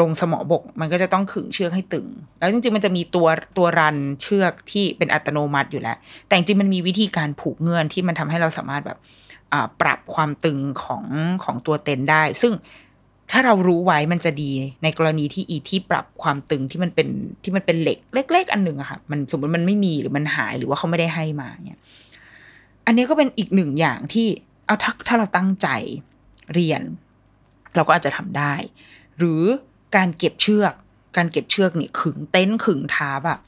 [0.00, 2.06] ลงสมอบก มันก็จะต้องขึงเชือกให้ตึง
[2.38, 5.96] แล้วจริงๆมันจะมีตัวตัวรันเชือกที่เป็นอัตโนมัติอยู่แล้ว
[6.26, 8.98] แต่จริงมันมีวิธีการผูกเงื่อนที่มันทำให้เราสามารถแบบ
[9.80, 11.04] ปรับความตึงของ
[11.44, 12.52] ของตัวเต็นได้ ซึ่ง
[13.30, 14.50] ถ้าเรารู้ไว้มันจะดี
[14.82, 17.08] ในกรณีที่อีที่ปรับความตึงที่มันเป็น
[17.42, 17.98] ที่มันเป็นเหล็ก
[18.32, 21.80] เล็ก ๆ อันหนึ่งอะค่ะมันสมมติมันไม่มีหรือมันหายหรือว่าเขาไม่ได้ให้มาเนี่ย
[22.86, 24.26] อันนี้ก็เป็นอีกหนึ่งอย่างที่
[24.66, 25.68] เอาถ้าถ้าเราตั้งใจ
[26.54, 26.82] เรียน
[27.76, 28.54] เราก็อาจจะทำได้
[29.18, 29.42] หรือ
[29.96, 30.72] การเก็บเชือก
[31.16, 33.38] การเก็บเชือกเนี่ยขึงเต็นท์ขึงท้าบอะ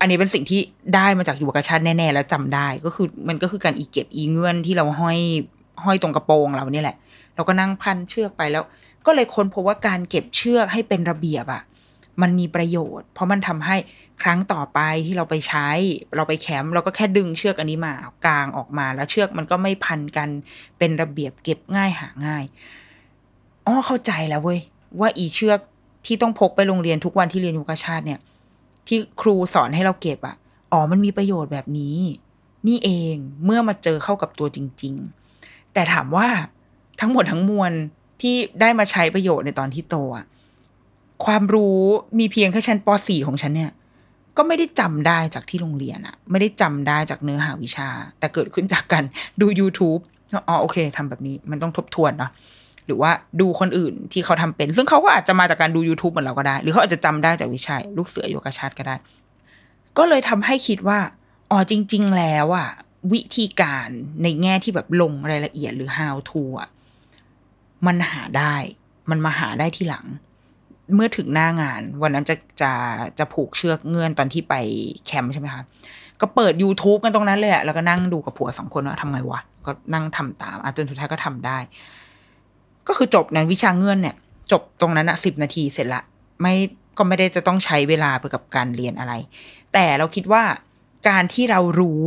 [0.00, 0.60] อันนี้เป็นสิ่งที่
[0.94, 5.18] ได้มาจากยุวกชาติแน่ๆแล้วจำได้ ก็คือมันก็คือการอีเก็บอีเงื่อนที่เราห้อย
[5.84, 6.96] ห้อยตรงกระโปรงเราเนี่ยแหละ
[7.34, 8.64] เราก็นั่งพันเชือกไปแล้ว
[9.06, 11.62] ก็เลยค้นพบว่าการเก็บเชือกให้เป็นระเบียบอะ
[12.22, 13.76] มันมีประโยชน์ เพราะมันทำให้
[14.22, 15.68] ครั้งต่อไปที่เราไปใช้
[16.16, 17.94] เราไปแคมป์เราก็แค่ดึงเชือกอันนี้มา
[18.26, 20.28] กางออกมา แล้วเชือกมันก็ไม่พันกัน
[20.78, 22.44] เป็นระเบียบเก็บง่ายหาง่าย
[23.66, 24.60] อ๋อเข้าใจแล้วเว้ย
[25.00, 25.60] ว่าอีเชือก
[26.06, 28.20] ที่ต้องพกไปโรงเรียนทุกวันที่เรียนยุกชาติเนี่ย
[28.86, 30.36] ที่ครูสอนให้เราเก็บอะ
[30.72, 31.96] อ๋อมันมีประโยชน์แบบนี้
[32.68, 34.94] นี่เองเมื่อมาเจอเข้ากับตัวจริง
[35.34, 36.28] ๆ แต่ถามว่า
[37.00, 37.72] ทั้งหมดทั้งมวล
[38.20, 40.26] ที่ได้มาใช้ประโยชน์ในตอนที่โตอะ
[41.24, 41.80] ความรู้
[42.18, 43.70] มีเพียงแค่ชั้นป .4 ของฉันเนี่ย
[44.36, 49.04] ก็ไม่ได้จำได้จากที่โรงเรียนอะไม่ได้จำได้จากเนื้อหาวิชา แต่เกิดขึ้นจากการ
[49.40, 50.00] ดู YouTube
[50.48, 52.30] อ๋อโอเคทำแบบนี้มันต้องทบทวนเนาะ
[52.86, 58.94] หรือว่าดูคนอื่นที่เขาทำเป็น ซึ่งเขาก็อาจจะมาจากการดู YouTube เหมือนเราก็ได้ หรือเขาอาจจะจำได้จากวิชาลูกเสือโยกชาติก็ได้
[59.98, 60.98] ก็เลยทำให้คิดว่า
[61.50, 62.68] อ๋อจริง ๆ แล้วอะ
[63.12, 63.88] วิธีการ
[64.22, 66.70] ในแง่ที่แบบลงรายละเอียดหรือ how to อะ
[67.86, 68.54] มันหาได้
[69.10, 70.06] มันมาหาได้ที่หลัง
[70.94, 72.72] เมื่อถึงหน้างาน วันนั้นจะจะ
[73.18, 74.54] จะผูกเชือกเงื่อนตอนที่ไป
[75.06, 75.62] แคมป์ใช่ไหมคะ
[76.20, 81.58] ก็เปิด YouTube กันตรงนั้นเลยอะแล้วก็นั่งดูกับผัวสองคนว่าทำไงวะ ก็นั่งทำตามอจนสุดท้ายก็ทำได้
[82.88, 84.16] ก็คือจบในวิชาเงื่อนเนี่ย
[84.52, 86.02] จบตรงนั้นอะสิบนาทีเสร็จละ
[86.40, 86.54] ไม่
[86.98, 89.12] ก็ไม่ได้จะต้องใช้เวลาไปกับการเรียนอะไร
[89.72, 90.42] แต่เราคิดว่า
[91.08, 92.04] การที่เรารู้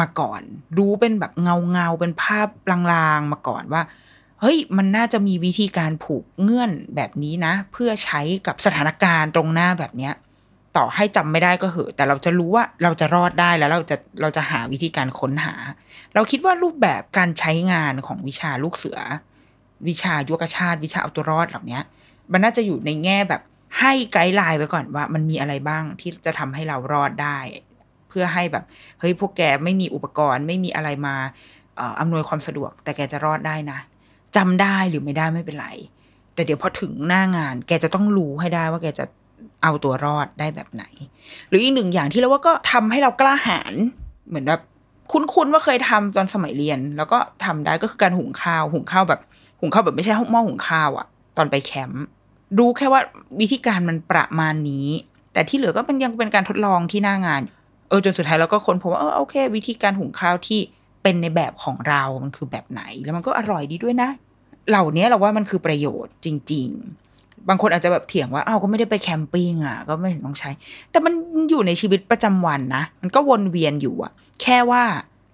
[0.00, 0.42] มาก่อน
[0.78, 3.82] รู้เป็นแบบเงาเงาเป็นภาพลางๆมาก่อนว่า
[4.40, 10.14] เฮ้ย มันน่าจะมีวิธีการผูกเงื่อนแบบนี้นะ เพื่อใช้กับสถานการณ์ตรงหน้าแบบเนี้ย
[10.76, 15.54] ต่อให้จำไม่ได้ก็เหอะแต่เราจะรู้ว่าเราจะรอดได้แล้วเราจะเราจะหาวิธีการค้นหา
[16.14, 18.98] เราคิดว่ารูปแบบการใช้งานของวิชาลูกเสือ
[19.88, 21.80] วิชายุกชาติ วิชาเอาตัวรอดเหล่านี้
[22.32, 23.42] มันน่าจะอยู่ในแง่แบบ
[23.78, 27.38] ให้ไกด์ไลน์ไว้ก่อนว่า มันมีอะไรบ้างที่จะทำให้เรารอดได้
[28.08, 28.64] เพื่อให้แบบ
[29.00, 31.16] เฮ้ยพวกแกไม่มีอุปกรณ์ไม่มีอะไรมา
[32.00, 33.78] อำนวยความสะดวก แต่แกจะรอดได้นะ
[34.36, 35.68] จำได้หรือไม่ได้ไม่เป็นไร
[36.34, 39.04] แต่เดี๋ยวพอถึงหน้างาน แกจะต้องรู้ให้ได้ว่าแกจะ
[39.62, 40.84] เอาตัวรอดได้แบบไหน
[41.48, 43.74] หรืออีกหนึ่งอย่างที่เราว่าก็ทำให้เรากล้าหาญ
[44.28, 44.60] เหมือนแบบ
[45.10, 49.20] คุ้นๆว่าเคยทำตอนสมัยเรียน แล้วก็ทำได้ก็คือการหุงข้าว หุงข้าวแบบ
[49.60, 52.04] หุงข้าวแบบไม่ใช่หม้อหุงข้าวอะตอนไปแคมป์
[52.58, 53.00] รู้แค่ว่า
[53.40, 54.88] วิธีการมันประมาณนี้
[55.32, 57.42] แต่ที่เหลือก็เป็นยังเป็นการทดลองที่หน้างาน
[57.88, 60.60] เออจนสุดท้ายเราก็ค้นพบว่าเออโอเค วิธีการหุงข้าวที่
[61.02, 64.10] เป็นในแบบของเรา มันคือแบบไหน แล้วมันก็อร่อยดีด้วยนะ
[64.68, 67.09] เหล่านี้เราว่ามันคือประโยชน์จริง ๆ
[67.48, 70.50] บางคนอาจจะแบบเถียงว่าอ้าวก็ไม่ได้ไปแคมปิ้งอะ ก็ไม่เห็นต้องใช้
[70.90, 71.12] แต่มัน
[71.50, 74.84] อยู่ในชีวิตประจำวันนะ มันก็วนเวียนอยู่อะแค่ว่า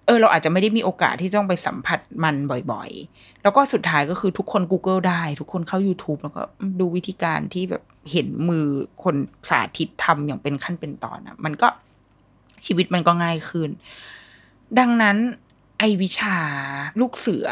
[0.05, 2.35] เออ เราอาจจะไม่ได้มีโอกาสที่ต้องไปสัมผัสมัน
[2.71, 6.41] บ่อยๆ แล้วก็สุดท้ายก็คือทุกคน Google ได้ ทุกคนเข้า YouTube แล้วก็
[6.79, 8.65] ดูวิธีการที่แบบเห็นมือ
[9.03, 9.15] คน
[9.49, 11.67] สาธิตทำอย่างเป็นขั้นเป็นตอนอะมันก็
[12.65, 13.69] ชีวิตมันก็ง่ายขึ้น
[14.79, 15.17] ดังนั้น
[15.79, 16.37] ไอวิชา
[16.99, 17.47] ลูกเสือ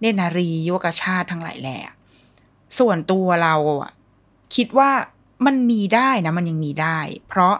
[0.00, 1.78] เนตรนารีโยกชาติทั้งหลายแหล่
[2.78, 3.92] ส่วนตัวเราอะ
[4.54, 4.90] คิดว่า
[5.46, 7.54] มันมีได้นะ มันยังมีได้ เพราะ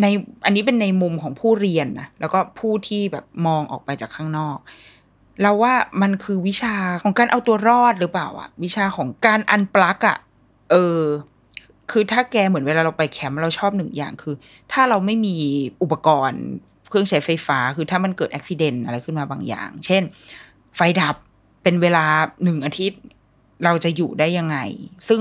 [0.00, 0.06] ใน
[0.44, 4.58] อันนี้เป็นในมุมของผู้เรียนนะแล้วก็ผู้ที่แบบมองออกไปจากข้างนอก
[5.42, 10.18] เราว่ามันคือวิชาของการเอาตัวรอดหรือเปล่าอะวิชาของการอันปลักอะ
[10.70, 11.02] เออ
[11.90, 14.34] คือถ้าแกเหมือนเวลาเราไปแคมป์เราชอบหนึ่งอย่างคือ
[14.72, 15.36] ถ้าเราไม่มี
[15.82, 16.42] อุปกรณ์
[16.88, 20.02] เครื่องใช้ไฟฟ้า คือถ้ามันเกิดอุบิเหตุอะไรขึ้นมาบางอย่าง เช่น
[20.76, 21.16] ไฟดับ
[21.62, 22.04] เป็นเวลา
[22.44, 23.00] หนึ่งอาทิตย์
[23.64, 24.58] เราจะอยู่ได้ยังไง
[25.08, 25.20] ซึ่ง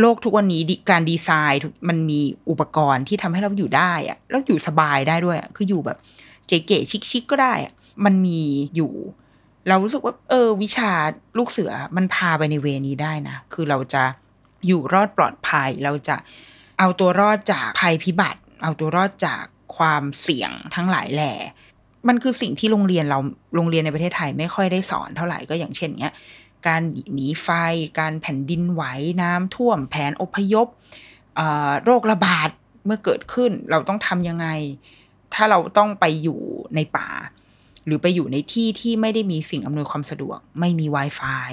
[0.00, 5.98] โลกทุกวันนี้การดีไซน์มันมีอุปกรณ์ที่ทำให้เราอยู่ได้อะแล้วอยู่สบายได้ด้วยคืออยู่แบบ
[6.46, 7.54] เก๋ๆชิคๆก็ได้
[8.04, 8.40] มันมี
[8.76, 8.92] อยู่
[9.68, 10.90] เรารู้สึกว่า เออ วิชา
[11.38, 14.02] ลูกเสือมันพาไปในเวนี้ได้นะ คือเราจะ
[14.66, 16.16] อยู่รอดปลอดภัย เราจะ
[16.78, 19.44] เอาตัวรอดจากภัยพิบัติ เอาตัวรอดจาก
[19.76, 21.32] ความเสี่ยงทั้งหลายแหล่
[22.08, 23.18] มันคือสิ่งที่โรงเรียนเรา
[23.56, 26.12] โรงเรียนในประเทศไทยไม่ค่อยได้สอนเท่าไหร่ก็อย่างเช่นเนี้ย
[26.66, 26.82] การ
[27.14, 27.48] หนีไฟ
[28.00, 28.82] การแผ่นดินไหว
[29.22, 30.66] น้ำท่วมแผนอพยพ
[31.84, 32.48] โรคระบาด
[32.86, 34.46] เมื่อเกิดขึ้นเราต้องทำยังไง
[35.34, 36.40] ถ้าเราต้องไปอยู่
[36.74, 37.08] ในป่า
[37.86, 41.50] หรือไปอยู่ในที่ที่ไม่ได้มีสิ่งอำนวยความสะดวก ไม่มี Wi-Fi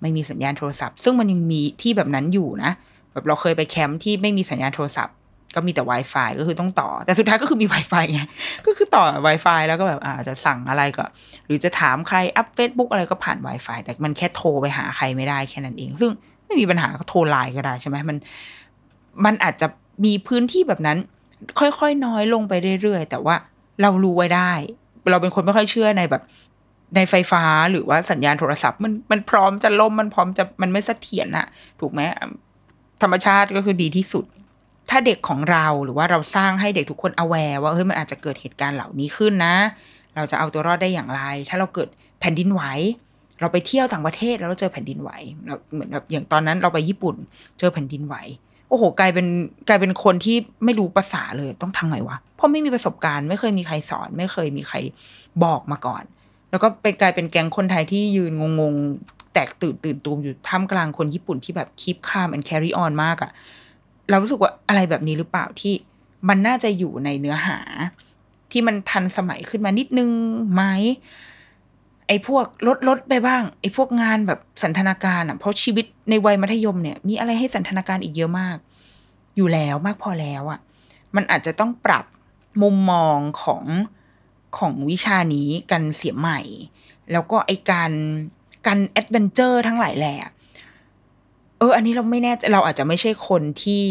[0.00, 2.72] ไม่มีสัญญาณโทรศัพท์ ซึ่งมันยังมีที่แบบนั้นอยู่นะ
[3.12, 5.14] แบบเราเคยไปแคมป์ที่ไม่มีสัญญาณโทรศัพท์
[5.54, 8.22] ก็มีแต่ Wi-Fi ก็คือต้องต่อ แต่สุดท้ายก็คือมี Wi-Fi ไง
[8.66, 11.04] ก็คือต่อ Wi-Fi แล้วก็แบบอาจจะสั่งอะไรก็
[11.46, 16.10] หรือจะถามใครอัพ Facebook อะไรก็ผ่าน Wi-Fi แต่มันแค่โทรไปหาใครไม่ได้แค่นั้นเอง ซึ่ง
[16.46, 18.16] ไม่มีปัญหาก็โทรไลน์ก็ได้ใช่ไหมมัน
[19.24, 19.66] มันอาจจะ
[20.04, 20.98] มีพื้นที่แบบนั้น
[21.60, 23.36] ค่อยๆน้อยลงไปเรื่อยๆ แต่ว่า
[23.82, 24.52] เรารู้ไว้ได้
[25.10, 26.22] เราเป็นคนไม่ค่อยเชื่อในแบบ
[26.96, 31.46] ในไฟฟ้าหรือว่าสัญญาณโทรศัพท์ มันมันพร้อมจะล่มมันพร้อมจะมันไม่เสถียรอะ
[31.80, 32.00] ถูกไหม
[33.02, 34.24] ธรรมชาติก็คือดีที่สุด
[34.90, 39.54] ถ้าเด็กของเราหรือว่าเราสร้างให้เด็กทุกคน aware ว่าเฮ้ยมันอาจจะเกิดเหตุการณ์เหล่านี้ขึ้นนะ
[40.16, 41.88] เราจะเอาตัวรอดได้อย่างไร ถ้าเราเกิด
[42.20, 42.62] แผ่นดินไหว
[43.40, 45.10] เราไปเที่ยวต่างประเทศแล้วเราเจอแผ่นดินไหว
[45.46, 47.16] เราเหมือนแบบอย่างตอนนั้นเราไปญี่ปุ่น
[47.58, 48.16] เจอแผ่นดินไหว
[48.68, 49.26] โอ้โห กลายเป็น
[49.68, 54.76] กลายเป็นคนที่ไม่รู้ภาษาเลยต้องทำไงวะเพราะไม่มีประสบการณ์ ไม่เคยมีใครสอน ไม่เคยมีใคร
[55.44, 56.04] บอกมาก่อน
[56.50, 63.30] แล้วก็เป็นกลายเป็นแก๊งคนไทยที่ยืนงงๆแตกตื่นตื่นตูมอยู่ท่ามกลางคนญี่ปุ่นที่แบบคีบข้าม and carry on มากอะ
[64.10, 65.74] เรารู้สึกว่าอะไรแบบนี้หรือเปล่าที่
[66.28, 67.58] มันน่าจะอยู่ในเนื้อหา
[68.52, 70.10] ที่มันทันสมัยขึ้นมานิดนึง
[70.54, 70.62] ไหม
[72.06, 78.56] ไอ้พวกลดลดไปบ้าง ไอ้พวกงานแบบสันทนาการอะเพราะชีวิตในวัยมัธยมเนี่ย มีอะไรให้สันทนาการอีกเยอะมาก
[79.36, 80.60] อยู่แล้วมากพอแล้วอะ
[81.16, 82.04] มันอาจจะต้องปรับ
[82.62, 83.62] มุมมองของ
[84.58, 86.40] ของวิชานี้กันเสียใหม่
[87.12, 87.90] แล้วก็ไอการ
[88.66, 90.16] การ adventure ทั้งหลายแหละ
[91.60, 93.86] เออ อันนี้เราไม่แน่ใจเราอาจจะไม่ใช่คนที่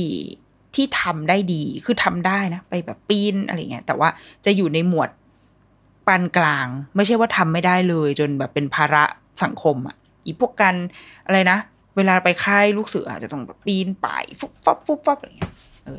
[0.75, 4.09] ที่ทำได้ดีคือทำได้นะ ไปแบบปีนอะไรเงี้ยแต่ว่า
[4.45, 5.09] จะอยู่ในหมวด
[6.07, 9.03] ปานกลาง ไม่ใช่ว่าทำไม่ได้เลย จนแบบเป็นภาระ
[9.43, 10.75] สังคมอะอีพวกกัน
[11.25, 11.57] อะไรนะ
[11.95, 15.53] เวลาไปค่ายลูกเสืออาจจะต้องแบบปีนป่ายฟุบฟับฟุบฟับอะไรเงี้ย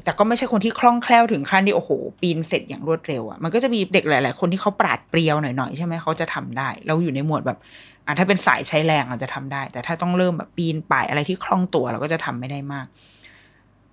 [0.05, 7.59] แต่ก็ไม่ใช่คนที่คล่องแคล่วถึงขั้นที่โอ้โห ปีนเสร็จอย่างรวดเร็วอะ่ะมันก็จะมีเด็กหลาย ๆ คนที่เขาปราดเปรียวหน่อย ๆ ใช่ไหมเขาจะทำได้ เราอยู่ในหมวดแบบ
[8.07, 12.87] อะถ้าเป็นสายใช้แรงอาจจะทำได้ แต่ถ้าต้องเริ่มแบบปีนป่ายอะไรที่คล่องตัวเราก็จะทำไม่ได้มาก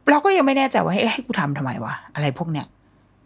[0.10, 2.67] เราก็ยังไม่แน่ใจว่าให้ให้กูทำทำไมวะอะไรพวกเนี้ย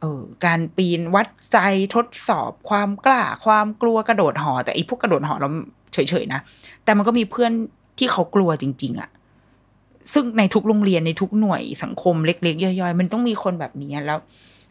[0.01, 1.57] เออการปีนวัดใจ
[1.95, 5.49] ทดสอบความกล้าความกลัวกระโดดหอ แต่อีพวกกระโดดหอเรา
[5.93, 6.39] เฉยๆนะ
[6.83, 7.51] แต่มันก็มีเพื่อน
[7.97, 9.09] ที่เขากลัวจริง ๆอะ่ะ
[10.13, 14.17] ซึ่งในทุกโรงเรียนในทุกหน่วยสังคมเล็กๆ ย่อยๆ มันต้องมีคนแบบนี้แล้ว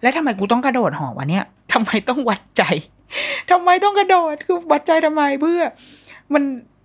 [0.03, 2.63] แล้วทำไมกูต้องกระโดดหอวะเนี่ยทำไมต้องวัดใจ
[3.51, 5.61] ทำไมต้องกระโดดคือวัดใจทำไมเพื่อ
[6.35, 6.43] มัน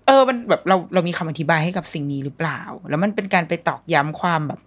[0.07, 4.59] เออมันแบบเราเรามีคำอธิบายให้กับสิ่งนี้หรือเปล่า แล้วมันเป็นการไปตอกย้ำความแบบ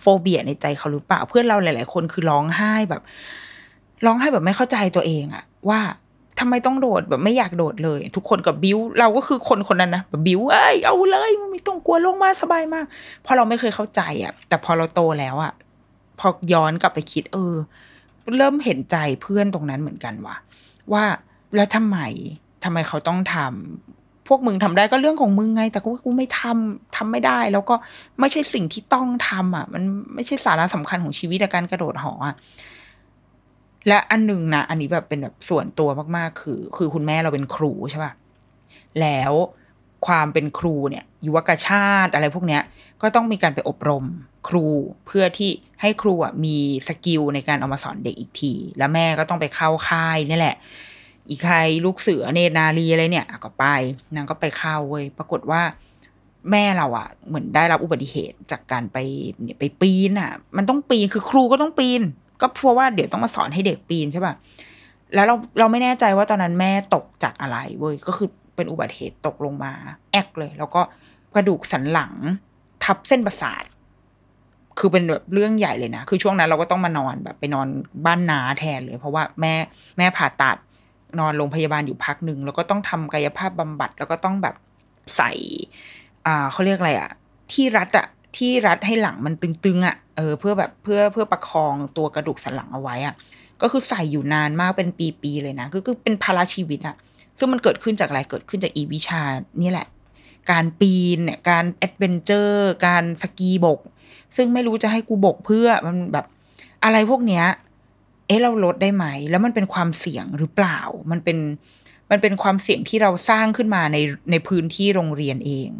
[0.00, 3.02] โฟเบียในใจเขาหรือเปล่า เพื่อนเราหลาย ๆ คนคือร้องไห้แบบ
[4.06, 5.80] ร้องไห้แบบไม่เข้าใจตัวเองอะว่า
[6.40, 12.86] ทำไมต้องโดดแบบไม่อยากโดดเลย ทุกคนกับบิวเราก็คือคนคนนั้นนะแบบบิวเอ้ยเอาเลยไม่ต้องกลัวลงมาสบายมาก
[13.22, 15.52] เพราะเราไม่เคยเข้าใจอะ่ะ แต่พอเราโตแล้วอะ่ะ
[16.18, 17.54] พอย้อนกลับไปคิด เออ
[18.36, 20.36] เริ่มเห็นใจเพื่อนตรงนั้นเหมือนกันว่ะ
[20.92, 21.04] ว่า
[21.56, 21.98] แล้วทำไม
[22.64, 27.74] ทำไมเขาต้องทำพวกมึงทำได้ก็เรื่องของมึงไง แต่กูกูไม่ทำทำไม่ได้ แล้วก็
[28.20, 29.82] ไม่ใช่สิ่งที่ต้องทำอะ มัน
[30.14, 32.34] ไม่ใช่สาระสำคัญของชีวิตการกระโดดหออะ
[33.88, 38.12] และอันหนึ่งนะอันนี้แบบเป็นแบบส่วนตัวมากๆ คือ คือคุณแม่เราเป็นครูใช่ป่ะ
[39.00, 39.32] แล้ว
[40.06, 42.62] ความเป็นครูเนี่ยยุวกชาติอะไรพวกเนี้ย
[43.02, 44.04] ก็ต้องมีการไปอบรม
[44.48, 44.66] ครู
[45.06, 46.56] เพื่อที่ให้ครูอะมี
[46.88, 50.56] สกิลในการเอามาสอนเด็กอีกที แล้วแม่ก็ต้องไปเข้าค่ายนี่แหละ
[51.28, 53.64] อีกใครลูกเสือเนตรนารีอะไรเนี่ยก็ไป
[54.14, 55.62] นางก็ไปเข้าเว้ยปรากฏว่า
[56.50, 58.98] แม่เราอะ เหมือนได้รับอุบัติเหตุจากการไป
[59.42, 62.02] เนี่ยไปปีนอะ มันต้องปีนคือครูก็ต้องปีน
[62.42, 64.34] ก็เพราะว่าเดี๋ยวต้องมาสอนให้เด็กปีนใช่ป่ะ
[65.14, 69.72] แล้วเราเราไม่แน่ใจว่าตอนนั้นแม่ตกจากอะไรเว้ยก็คือเป็นอุบัติเหตุตกลงมา
[70.12, 70.80] แอกเลย แล้วก็
[71.34, 72.12] กระดูกสันหลัง
[72.84, 73.64] ทับเส้นประสาท
[74.78, 77.68] คือเป็นแบบเรื่องใหญ่เลยนะ คือช่วงนั้นเราก็ต้องมานอนแบบไปนอน
[78.06, 79.54] บ้านนาแทนเลย เพราะว่าแม่
[79.98, 80.56] แม่ผ่าตัด
[81.18, 84.54] นอนโรงพยาบาลอยู่พักหนึ่งแล้วก็ต้องทำกายภาพบำบัด แล้วก็ต้องแบบ
[85.16, 85.32] ใส่
[86.26, 87.10] อ่าเขาเรียกอะไรอะ
[87.52, 93.14] ที่รัดอะที่รัดให้หลังมันตึงๆอะ่ะเออเพื่อแบบเพื่อเพื่อประคองตัวกระดูกสันหลังเอาไว้อะ่ะ
[93.62, 94.88] ก็คือใส่อยู่นานมากเป็น
[95.22, 96.96] ปีๆเลยนะคือคือเป็นภาระชีวิตอะ
[97.38, 99.22] ซึ่งมันเกิดขึ้นจากอะไรเกิดขึ้นจากอีวิชา
[99.62, 99.86] นี่แหละ
[100.50, 103.80] การปีนเนี่ยการแอดเวนเจอร์การสกีบก
[104.36, 106.26] ซึ่งไม่รู้จะให้กูบกเพื่อมันแบบ
[106.84, 107.44] อะไรพวกเนี้ย
[108.26, 110.78] เอ๊ะเราลดได้ไหม แล้วมันเป็นความเสี่ยงหรือเปล่า
[111.10, 111.38] มันเป็น
[112.10, 113.98] มันเป็นความเสี่ยงที่เราสร้างขึ้นมาใน
[114.30, 115.70] ในพื้นที่โรงเรียนเอง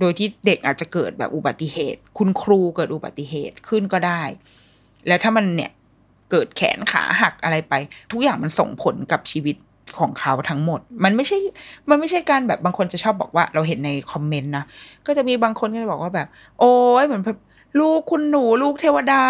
[0.00, 4.22] โดยที่เด็กอาจจะเกิดแบบอุบัติเหตุ คุณครูเกิดอุบัติเหตุขึ้นก็ได้
[5.08, 5.70] แล้วถ้ามันเนี่ย
[6.30, 7.74] เกิดแขนขาหักอะไรไป
[8.12, 9.56] ทุกอย่างมันส่งผลกับชีวิต
[9.98, 11.38] ของเขาทั้งหมด มันไม่ใช่
[11.90, 14.64] มันไม่ใช่การแบบบางคนจะชอบบอกว่าเราเห็นในคอมเมนต์นะ
[15.06, 16.28] ก็จะมีบางคนก็จะบอกว่าแบบ
[16.60, 17.22] โอ้ยเหมือน
[17.80, 19.22] ลูกคุณหนูลูกเทวดา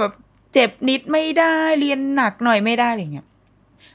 [0.00, 0.12] แบบ
[0.52, 3.26] เจ็บนิดไม่ได้เรียนหนักหน่อยไม่ได้อะไรเงี้ย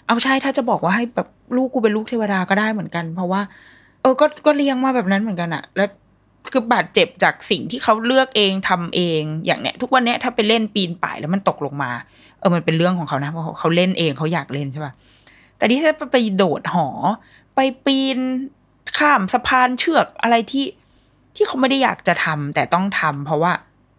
[0.07, 3.41] เอาใช่ถ้าจะบอกว่าให้แบบลูกกูเป็นลูกเทวดาก็ได้เหมือนกัน เพราะว่า
[4.01, 5.89] เออก็ก็เลี้ยงมาแบบนั้นเหมือนกันอะแล้ว
[6.53, 11.91] คือบาดเจ็บจากสิ่งที่เขาเลือกเองทำเอง อย่างเนี้ยทุกวันเนี้ยถ้าไปเล่นปีนป่ายแล้วมันตกลงมา
[12.39, 14.93] เออมันเป็นเรื่องของเขานะเพราะเขาเล่นเองเขาอยากเล่นใช่ป่ะ
[15.57, 16.87] แต่ที่ถ้าไปโดดหอ
[17.55, 18.19] ไปปีน
[18.97, 20.65] ข้ามสะพานเชือกอะไรที่
[21.35, 23.51] ที่เขาไม่ได้อยากจะทำแต่ต้องทำเพราะว่า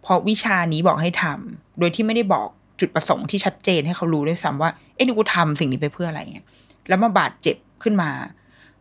[0.03, 2.47] เพราะวิชานี้บอกให้ทำโดยที่ไม่ได้บอก
[2.79, 6.45] จุดประสงค์ที่ชัดเจนให้เขารู้ด้วยซ้ำว่าเอ้นี่กูทำสิ่งนี้ไปเพื่ออะไรเงี้ย
[6.87, 8.09] แล้วมาบาดเจ็บขึ้นมา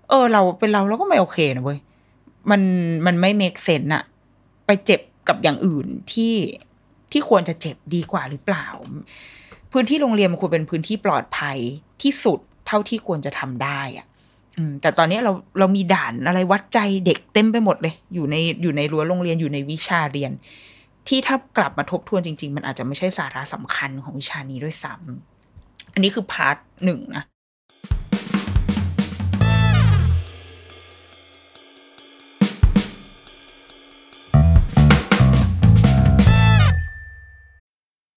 [0.09, 1.79] เออ เราเป็นเราเราก็ไม่โอเคนะเว้ย
[2.51, 2.63] มัน
[3.07, 4.05] มันไม่เมกเซนอะ
[4.67, 6.35] ไปเจ็บกับอย่างอื่นที่
[7.13, 8.67] ที่ควรจะเจ็บดีกว่าหรือเปล่า
[9.73, 11.59] พื้นที่โรงเรียนมันควรเป็นพื้นที่ปลอดภัย
[12.03, 14.07] ที่สุดเท่าที่ควรจะทำได้อะ
[14.83, 20.33] แต่ตอนนี้เราเรามีด่านอะไรวัดใจเด็กเต็มไปหมดเลย อยู่ในอยู่ในรั้วโรงเรียนอยู่ในวิชาเรียน
[21.09, 27.25] ที่ถ้ากลับมาทบทวนจริง ๆ มันอาจจะไม่ใช่สาระสำคัญของวิชานี้ด้วยซ้ำอันนี้คือ part หนึ่งนะ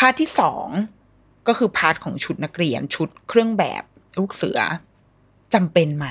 [0.00, 0.66] พาร์ทที่สอง
[1.48, 3.82] ก็คือ part ของชุดนักเรียนชุดเครื่องแบบ
[4.18, 4.58] ลูกเสือ
[5.54, 6.06] จำเป็นไหม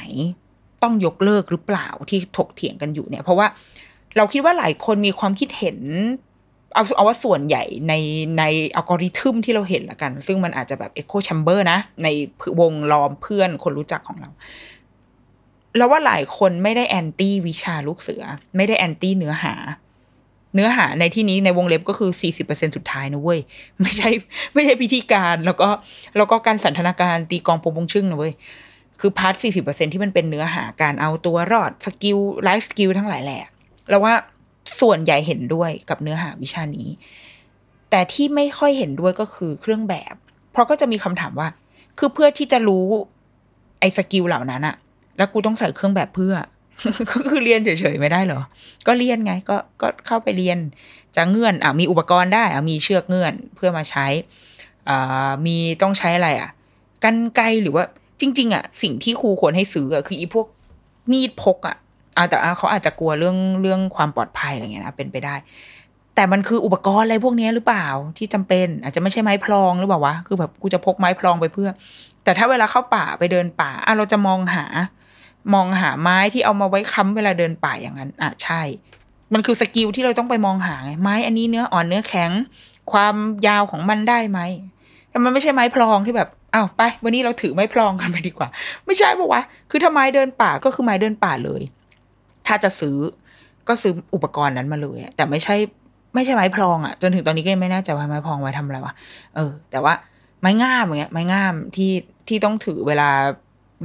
[0.83, 3.47] ต้องยกเลิกหรือเปล่าที่ถกเถียงกันอยู่เนี่ย เพราะว่า
[4.17, 5.77] เราคิดว่าหลายคนมีความคิดเห็น
[6.73, 7.93] เอาเอาว่าส่วนใหญ่ใน
[8.37, 8.43] ใน
[8.75, 12.07] อัลกอริทึมที่เราเห็นละกัน ซึ่งมันอาจจะแบบ echo chamber นะ ใน
[12.59, 14.29] วงล้อมเพื่อนคนรู้จักของเรา
[15.77, 18.23] แล้วว่าหลายคนไม่ได้ anti วิชาลูกเสือ
[18.55, 19.53] ไม่ได้ anti เนื้อหา
[20.53, 22.11] เนื้อหาในที่นี้ในวงเล็บก็คือ
[22.43, 23.39] 40%สุดท้ายนะเว้ย
[23.81, 24.09] ไม่ใช่
[24.53, 25.69] ไม่ใช่พิธีการแล้วก็
[26.17, 28.33] แล้วก็การสันทนาการตีกองโปงชึ่งนะเว้ย
[28.99, 29.33] คือ part
[29.65, 33.41] 40%ที่มันเป็นเนื้อหาการเอาตัวรอด skill life skill ทั้งหลายแหละ
[33.89, 34.13] แล้วว่า
[34.81, 36.87] ส่วนใหญ่เห็นด้วยกับเนื้อหาวิชานี้
[37.89, 40.15] แต่ที่ไม่ค่อยเห็นด้วยก็คือเครื่องแบบ
[40.51, 41.47] เพราะก็จะมีคำถามว่า
[41.99, 42.85] คือเพื่อที่จะรู้
[43.79, 44.75] ไอ้ skill เหล่านั้นอะ
[45.17, 46.33] แล้วกูต้องใส่เครื่องแบบเพื่อ
[47.11, 48.41] ก็คือเรียนเฉยๆไม่ได้เหรอ
[48.87, 50.57] ก็เรียนไง ก็ก็เข้าไปเรียน
[51.15, 54.05] จะเงื่อนอะมีอุปกรณ์ได้อะมีเชือกเงื่อนเพื่อมาใช้
[54.89, 56.49] อ่ามีต้องใช้อะไรอะ
[57.03, 57.83] กันไกลหรือว่า
[58.21, 60.47] จริง ๆ อะ สิ่งที่ครูควรให้ซื้ออะคืออีพวก
[61.11, 61.77] มีดพกอะ
[62.17, 65.35] อ่าแต่เขาอาจจะกลัวเรื่องเรื่องความปลอดภัยอะไรเงี้ยนะเป็นไปได้
[66.15, 71.69] แต่มันคืออุปกรณ์อะไรพวกนี้หรือเปล่าที่จำเป็น อาจจะไม่ใช่ไม้พลองหรือเปล่าวะคือแบบกูจะพกไม้พลองไปเพื่อ
[72.23, 74.65] แต่ถ้าเวลาเข้าป่าไปเดินป่าอะเราจะมองหา
[75.53, 78.61] มองหาไม้ที่เอามาไว้ค้ำเวลาเดินป่าอย่างนั้นอะใช่
[79.33, 82.31] มันคือสกิลที่เราต้องไปมองหาไงไม้อันนี้เนื้ออ่อนเนื้อแข็ง
[82.91, 83.15] ความ
[83.47, 84.39] ยาวของมันได้ไหม
[85.09, 88.49] แต่มันไม่ใช่ไม้พลองที่แบบอ้าวไป วันนี้เราถือไม้พลองกันไปดีกว่า
[88.85, 91.61] ไม่ใช่ปะวะคือถ้าไม้เดินป่าก็คือไม้เดินป่าเลย
[92.47, 92.97] ถ้าจะซื้อ
[93.67, 95.55] ก็ซื้ออุปกรณ์นั้นมาเลยแต่ไม่ใช่
[96.13, 98.93] ไม่ใช่ไม้พลองอะ่ะ จนถึงตอนนี้ก็ยังไม่แน่ใจว่าไม้พลองไว้ทำอะไรวะ
[99.35, 99.93] เออ แต่ว่า
[100.41, 101.91] ไม้งามอย่างเงี้ยไม้งามที่
[102.27, 103.09] ที่ต้องถือเวลา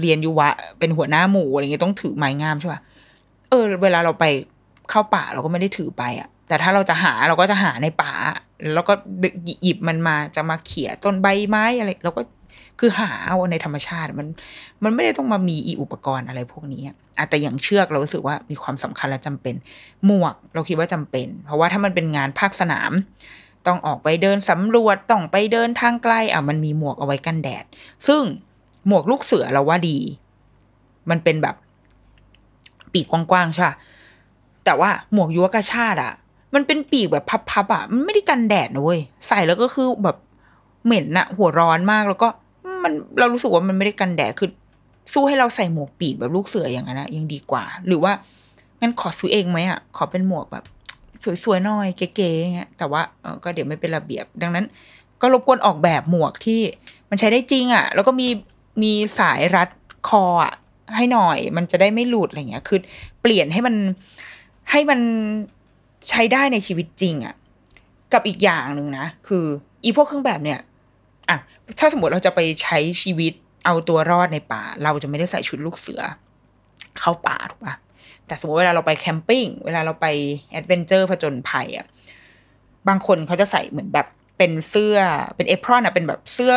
[0.01, 2.81] เรียนยุวะ เป็นหัวหน้าหมู่อะไรเงี้ยต้องถือไม้งามใช่ป่ะ
[3.51, 4.25] เออ เวลาเราไป
[4.91, 8.13] เข้าป่าเราก็ไม่ได้ถือไปอะ่ะแต่ถ้าเราจะหาเราก็จะหาในป่า
[8.75, 8.93] แล้วก็
[9.63, 12.23] หยิบมันมาจะมาเขี่ยต้นใบไม้อะไรเราก็
[12.81, 14.29] คือหาเอาในธรรมชาติมัน
[14.85, 16.97] มันไม่ได้ต้องมามีอีอุปกรณ์อะไรพวกนี้อะ
[17.31, 19.55] แต่อย่างเชือกเรารู้สึกว่ามีความสำคัญและจำเป็น
[20.07, 22.93] หมวกเราคิดว่าจำเป็น เพราะว่าถ้ามันเป็นงานภาคสนาม
[23.67, 27.65] ต้องออกไปเดินสำรวจต้องไปเดินทางไกลอะมันมีหมวกเอาไว้กันแดด
[28.07, 28.23] ซึ่ง
[28.89, 29.99] หมวกลูกเสือเราว่าดี
[31.11, 31.57] มันเป็นแบบ
[32.93, 33.77] ปีกกว้างๆใช่ปะ
[34.65, 36.13] แต่ว่าหมวกยุวกระชาติอะ
[36.55, 40.17] มันเป็นปีกแบบพับๆอะมันไม่ได้กันแดดนะเว้ยใส่แล้วก็คือแบบ
[40.85, 42.29] เหม็นอะหัวร้อนมากแล้วก็
[42.83, 44.51] มันเรารู้สึกว่ามันไม่ได้กันแดดคือ
[45.13, 48.13] สู้ให้เราใส่หมวกปีกแบบลูกเสืออย่างนั้นนะยังดีกว่า หรือว่า
[48.81, 50.65] งั้นขอซื้อเองไหมอะขอเป็นหมวกแบบ
[51.45, 53.03] สวยๆหน่อยเก๋ๆเงี้ยแต่ว่า
[53.45, 54.65] ก็เดี๋ยวไม่เป็นระเบียบ ดังนั้น
[55.21, 56.61] ก็รบกวนออกแบบหมวกที่
[57.11, 58.29] มันใช้ได้จริงอะแล้วก็มี
[58.83, 59.69] มีสายรัด
[60.09, 60.55] คออะ
[60.97, 62.79] ให้หน่อย มันจะได้ไม่หลุดอะไรเงี้ย คือ
[63.21, 63.75] เปลี่ยนให้มัน
[64.71, 65.01] ให้มัน
[66.09, 67.35] ใช้ได้ในชีวิตจริงอะ
[68.13, 69.45] กับอีกอย่างหนึ่งนะ คือ
[69.83, 70.61] อีพวกเครื่องแบบเนี่ย
[71.29, 71.39] อะ
[71.79, 73.33] ถ้าสมมติเราจะไปใช้ชีวิต
[73.65, 76.03] เอาตัวรอดในป่า เราจะไม่ได้ใส่ชุดลูกเสือ
[76.99, 77.75] เข้าป่าถูกปะ
[78.27, 80.07] แต่สมมติเวลาเราไปแคมปิ้งเวลาเราไป
[80.51, 81.87] แอดเวนเจอร์ผจญภัยอะ
[82.89, 84.07] บางคนเขาจะใส่เหมือนแบบ
[84.39, 84.97] เป็นเสื้อ
[85.37, 86.53] เป็นเอพรอนอะเป็นแบบเสื้อ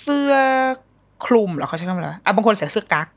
[0.00, 0.32] เสื้อ
[1.24, 3.08] คลุมหรอเขาใช้คำว่าอะไรอะบางคนใส่เสื้อกั๊ก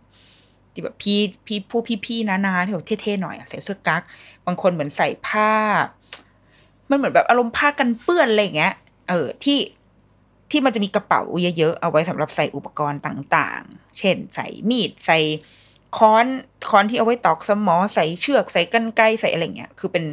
[0.73, 4.01] ที่แบบพี่พี่ผู้พี่พี่นาๆที่แบบเท่ๆหน่อยใส่เสื้อกั๊ก
[4.45, 5.51] บางคนเหมือนใส่ผ้า
[6.89, 8.73] มันเหมือนแบบอารมณ์ผ้ากันเปื้อนอะไรอย่างเงี้ย
[9.09, 9.59] เออที่
[10.51, 11.21] ที่มันจะมีกระเป๋า
[11.57, 15.19] เยอะๆเอาไว้สำหรับใส่อุปกรณ์ต่างๆ เช่น ใส่มีดใส่
[15.97, 16.25] ค้อน
[16.69, 20.05] ค้อนที่เอาไว้ตอกสมอใส่เชือกใส่กันไกใส่อะไรเงี้ยคือเป็น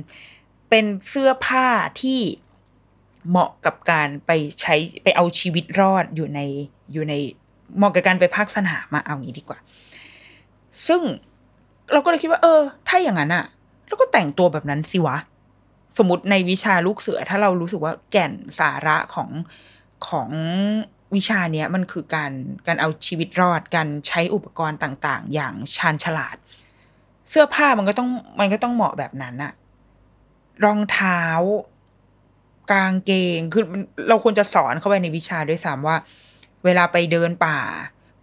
[0.68, 1.66] เป็นเสื้อผ้า
[2.01, 2.20] ที่
[3.28, 4.30] เหมาะกับการไป
[4.61, 4.74] ใช้
[5.05, 6.40] ไปเอาชีวิตรอดอยู่ใน
[6.92, 7.14] อยู่ใน
[7.76, 9.58] เหมาะกับการไปภาคสนามมาเอางี้ดีกว่า
[10.86, 11.02] ซึ่ง
[11.92, 13.44] เราก็เลยคิดว่า เออ ถ้าอย่างนั้นอะ
[13.86, 15.16] เราก็แต่งตัวแบบนั้นสิวะ
[15.98, 19.30] สมมติในวิชาลูกเสือ ถ้าเรารู้สึกว่าแก่นสาระของ
[20.08, 20.30] ของ
[21.14, 22.32] วิชาเนี้ยมันคือการ
[22.66, 26.36] การเอาชีวิตรอดการใช้อุปกรณ์ต่าง ๆ อย่างชาญฉลาด
[27.30, 28.08] เสื้อผ้ามันก็ต้อง
[28.40, 29.52] มันก็ต้องเหมาะแบบนั้นอะ
[30.64, 31.22] รองเท้า
[32.72, 33.64] กางเกงคือ
[34.08, 35.96] เราควรจะสอนเข้าไปในวิชาด้วยซ้ำว่า
[36.64, 37.58] เวลาไปเดินป่า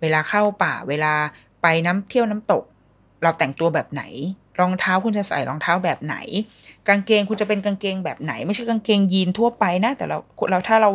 [0.02, 1.14] เวลาเข้าป่า เวลา
[1.62, 2.64] ไปน้ำเที่ยวน้ำตก
[3.24, 4.04] เราแต่งตัวแบบไหน
[4.60, 6.16] รองเท้าคุณจะใส่รองเท้าแบบไหน
[6.88, 10.18] กางเกงคุณจะเป็นกางเกงแบบไหน ไม่ใช่กางเกงยีนทั่วไปนะ แต่เรา
[10.52, 10.90] เราถ้าเรา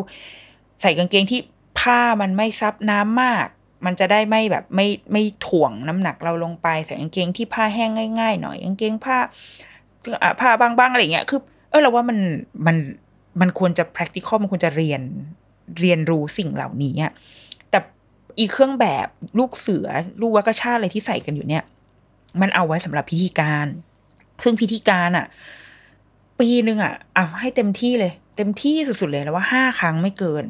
[0.82, 1.40] ใส่กางเกงที่
[1.80, 3.46] ผ้ามันไม่ซับน้ำมาก
[3.86, 9.16] มันจะได้ไม่แบบไม่ไม่ถ่วงน้ำหนักเราลงไปใส่กางเกงที่ผ้าแห้งง่ายๆหน่อยกางเกงผ้า
[10.40, 11.40] ผ้าบางๆอะไรเงี้ยคือ
[11.70, 12.18] เออเราว่ามัน
[12.66, 12.76] มัน
[13.40, 15.02] มันควรจะ practical มันควรจะเรียน
[15.80, 16.94] เรียนรู้สิ่งเหล่านี้
[17.70, 17.78] แต่
[18.38, 19.06] อีเครื่องแบบ
[19.38, 19.86] ลูกเสือ
[20.20, 21.62] ลูกวักชาติอะไรที่ใส่กันอยู่เนี่ย
[22.40, 23.66] มันเอาไว้สำหรับพิธีการ
[24.42, 25.26] ซึ่งพิธีการอะ
[26.40, 30.44] ปีหนึ่งอะอะให้เต็มที่เลย เต็มที่สุดๆเลยแล้วว่าห้าครั้งไม่เกิน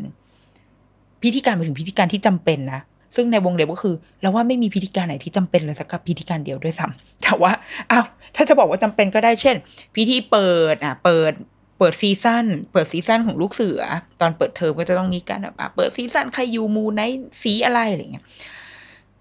[1.22, 2.80] พิธีการไปถึงพิธีการที่จำเป็นนะ
[3.16, 7.52] ซึ่งในวงเล็บก็คือเราว่าไม่มีพิธีการไหนที่จำเป็นเลยสักพิธีการเดียวด้วยซ้ำแต่ว่า
[7.90, 8.04] อ้าว
[8.36, 9.56] ถ้าจะบอกว่าจำเป็นก็ได้เช่น
[9.94, 11.32] พิธีเปิดอะ เปิด
[11.78, 13.80] เปิด season เปิด season ของลูกเสือ
[14.20, 17.02] ตอนเปิดเทอมก็จะต้องมีการแบบเปิด season ใครยูมูไน
[17.42, 18.24] สีอะไรอะไรเงี้ย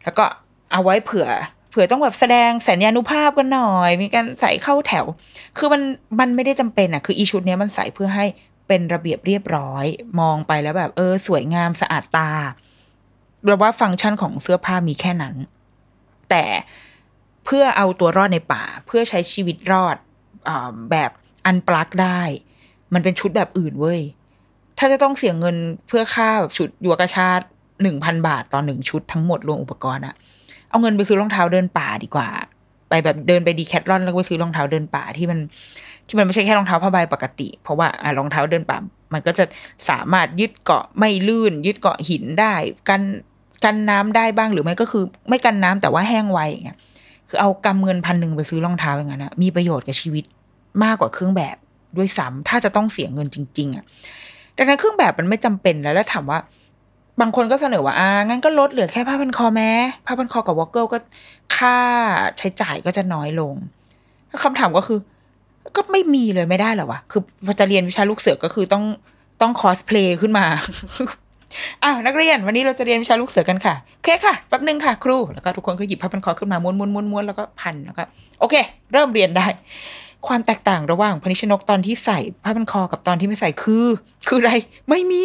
[0.03, 0.25] แล้วก็
[0.71, 1.27] เอาไว้เผื่อ
[1.69, 5.05] เผื่อต้องแบบแสดงสัญญานุภาพกันหน่อย มีการใส่เข้าแถว
[5.57, 5.81] คือมัน
[6.19, 8.25] มันไม่ได้จำเป็นอะคืออีชุดเนี้ยมันใส่เพื่อให้
[8.67, 9.85] เป็นระเบียบเรียบร้อย
[10.19, 12.31] มองไปแล้วแบบเออ สวยงามสะอาดตา
[13.45, 15.35] เราว่าฟังก์ชันของเสื้อผ้ามีแค่นั้น
[16.29, 16.43] แต่
[17.45, 19.97] เพื่อเอาตัวรอดในป่า เพื่อใช้ชีวิตรอด
[20.47, 20.49] อ
[20.91, 21.11] แบบ
[21.45, 22.21] อันปลักได้
[22.95, 23.99] มันเป็นชุดแบบอื่นเว้ย
[24.77, 25.55] ถ้าจะต้องเสียเงิน
[25.87, 27.45] เพื่อค่าแบบชุดยัวกระชาติ
[27.81, 30.15] หนึ่งพันบาทต่อหนึ่งชุดทั้งหมดรวมอุปกรณ์อะ
[30.69, 32.29] เอาเงินไปซื้อรองเท้าเดินป่าดีกว่า
[32.89, 35.39] ไปแบบเดินไปดีแคทลอนแล้วไปซื้อรองเท้าเดินป่าที่มัน
[36.07, 37.87] ที่มันไม่ใช่แค่รองเท้าผ้าใบปกติ เพราะว่า
[38.17, 38.77] รองเท้าเดินป่า
[39.13, 39.45] มันก็จะ
[39.89, 42.53] สามารถยึดเกาะไม่ลื่น ยึดเกาะหินได้
[42.89, 43.01] กัน
[43.65, 46.77] กันน้ำได้บ้างหรือไม่ก็คือ ไม่กันน้ำแต่ว่าแห้งไวอย่างเงี้ย
[47.29, 50.23] คือเอากำเงินพันหนึ่งไปซื้อรองเท้าอย่างนั้นนะมีประโยชน์กับชีวิต
[50.83, 51.55] มากกว่าเครื่องแบบ
[51.97, 53.83] ด้วยซ้ำถ้าจะต้องเสียเงินจริง ๆอะ
[54.57, 56.39] ดังนั้นเครื่องแบบมันไม่จำเป็นแล้วแล้วถามว่า
[57.21, 59.71] บางคนก็เสนอว่าอ่างั้นก็ลดเหลือแค่ผ้าพันคอแม้
[60.05, 60.97] ผ้าพันคอกับ woggle ก็
[61.57, 61.77] ค่า
[62.37, 63.53] ใช้จ่ายก็จะน้อยลง
[64.43, 64.99] คำถามก็คือ
[65.75, 68.83] ก็ไม่มีเลยไม่ได้หรอวะคือพอจะเรียนวิชาลูกเสือก็คือต้อง
[69.41, 70.45] ต้องคอสเพลย์ขึ้นมา
[71.83, 78.03] อ้าวนักเรียนวันนี้เราจะเรียนวิชาลูกเสือกันค่ะโอเคค่ะแป๊บนึงค่ะ ครูแล้วก็ทุกคนก็หยิบผ้าพันคอขึ้นมาม้วนม้วนม้วนม้วนแล้วก็พันแล้วก็
[78.39, 78.55] โอเค
[78.93, 79.47] เริ่มเรียนได้
[80.27, 83.87] ความแตกต่างระหว่างพนิชนกตอนที่ใส่ผ้าพันคอกับตอนที่ไม่ใส่คือ
[84.27, 84.53] คืออะไร
[84.89, 85.23] ไม่มี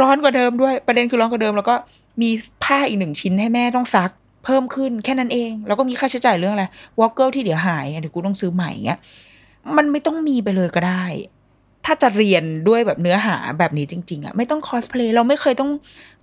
[0.00, 1.74] ร้อนกว่าเดิมด้วย ประเด็นคือร้อนกว่าเดิม แล้วก็
[2.22, 2.30] มี
[2.64, 4.10] ผ้าอีกหนึ่งชิ้นให้แม่ต้องซัก
[4.44, 6.64] เพิ่มขึ้นแค่นั้นเอง แล้วก็มีค่าใช้จ่ายเรื่องอะไร
[6.98, 8.98] วอกเกิลที่เดี๋ยวหายเดี๋ยวกูต้องซื้อใหม่เงี้ย
[9.76, 11.04] มันไม่ต้องมีไปเลยก็ได้
[11.84, 15.70] ถ้าจะเรียนด้วยแบบเนื้อหาแบบนี้จริง ๆอะไม่ต้องคอสเพลย์เราไม่เคยต้อง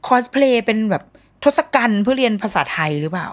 [0.07, 1.03] คอสเพลย์เป็นแบบ
[1.43, 3.27] ทศกัณฐ์เพื่อเรียนภาษาไทยหรือเปล่า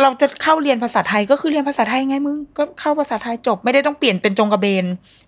[0.00, 4.84] เราจะเข้าเรียนภาษาไทยก็คือเรียนภาษาไทยไงมึงก็เข้าภาษาไทยจบไม่ได้ต้องเปลี่ยนเป็นจงกระเบน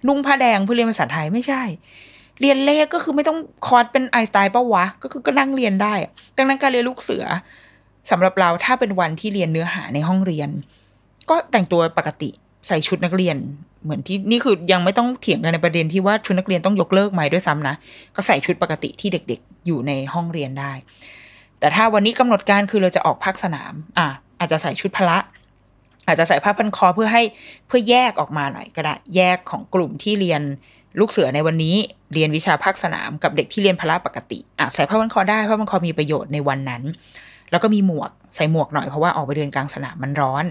[0.07, 1.62] นุ่งผ้าแดงเพื่อเรียนภาษาไทยไม่ใช่
[2.41, 5.95] เรียนเลขก็คือไม่ต้องคอร์สเป็นไอสไตล์ปะวะ ก็คือก็นั่งเรียนได้
[6.37, 7.25] ดังนั้นการเรียนลูกเสือ
[8.11, 10.49] สำหรับเราถ้าเป็นวันที่เรียนเนื้อหาในห้องเรียน
[11.31, 12.31] ก็แต่งตัวปกติ
[12.67, 13.37] ใส่ชุดนักเรียน
[13.85, 17.75] เหมือนที่นี่คือยังไม่ต้องเถียงกันในประเด็นที่ว่าชุดนักเรียนต้องยกเลิกไหมด้วยซ้ำนะ
[18.17, 20.73] ก็ใส่ชุดปกติที่เด็ก ๆ อยู่ในห้องเรียนได้
[21.61, 24.07] แต่ถ้าวันนี้กำหนดการคือเราจะออกภาคสนาม อะ
[24.45, 25.19] อาจจะใส่ชุดพละ
[26.07, 27.23] อาจจะใส่ผ้าพันคอเพื่อให้
[27.67, 30.43] เพื่อแยกออกมาหน่อยก็ได้แยกของกลุ่มที่เรียน
[31.01, 31.77] ลูกเสือในวันนี้
[32.15, 36.83] เรียนวิชาภาคสนามกับเด็กที่เรียนพละปกติอะใส่ผ้าพันคอได้ผ้าพันคอมีประโยชน์ในวันนั้น
[37.51, 40.45] แล้วก็มีหมวกใส่หมวกหน่อยเพราะว่าออกไปเดินกลางสนามมันร้อน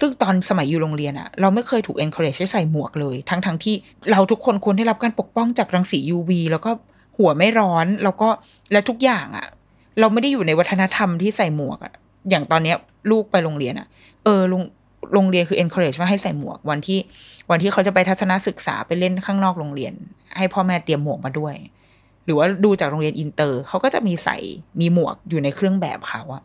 [0.00, 3.74] ซึ่งตอนสมัยอยู่โรงเรียนอะเราไม่เคยถูก encourage ให้ใส่หมวกเลย ทั้งทั้งที่
[4.10, 6.70] เราทุกคนควรได้รับการปกป้องจากรังสี UV แล้วก็
[7.18, 8.28] หัวไม่ร้อนแล้วก็
[8.72, 9.46] และทุกอย่างอะ
[10.00, 11.94] เราไม่ได้อยู่ในวัฒนธรรมที่ใส่หมวกอะ
[12.30, 12.76] อย่างตอนเนี้ย
[13.10, 13.86] ลูกไปโรงเรียนอะ
[14.24, 14.62] เออโรง
[15.14, 16.98] โรงเรียนคือ encourage ว่าให้ใส่หมวกวันที่
[17.50, 19.92] วันที่เขาจะไปทัศนศึกษาไปเล่นข้างนอกโรงเรียน
[20.36, 21.54] ให้พ่อแม่เตรียมหมวกมาด้วย
[22.24, 24.36] หรือว่าดูจากโรงเรียนอินเตอร์เขาก็จะมีใส่
[24.80, 26.42] มีหมวกอยู่ในเครื่องแบบเขาอะ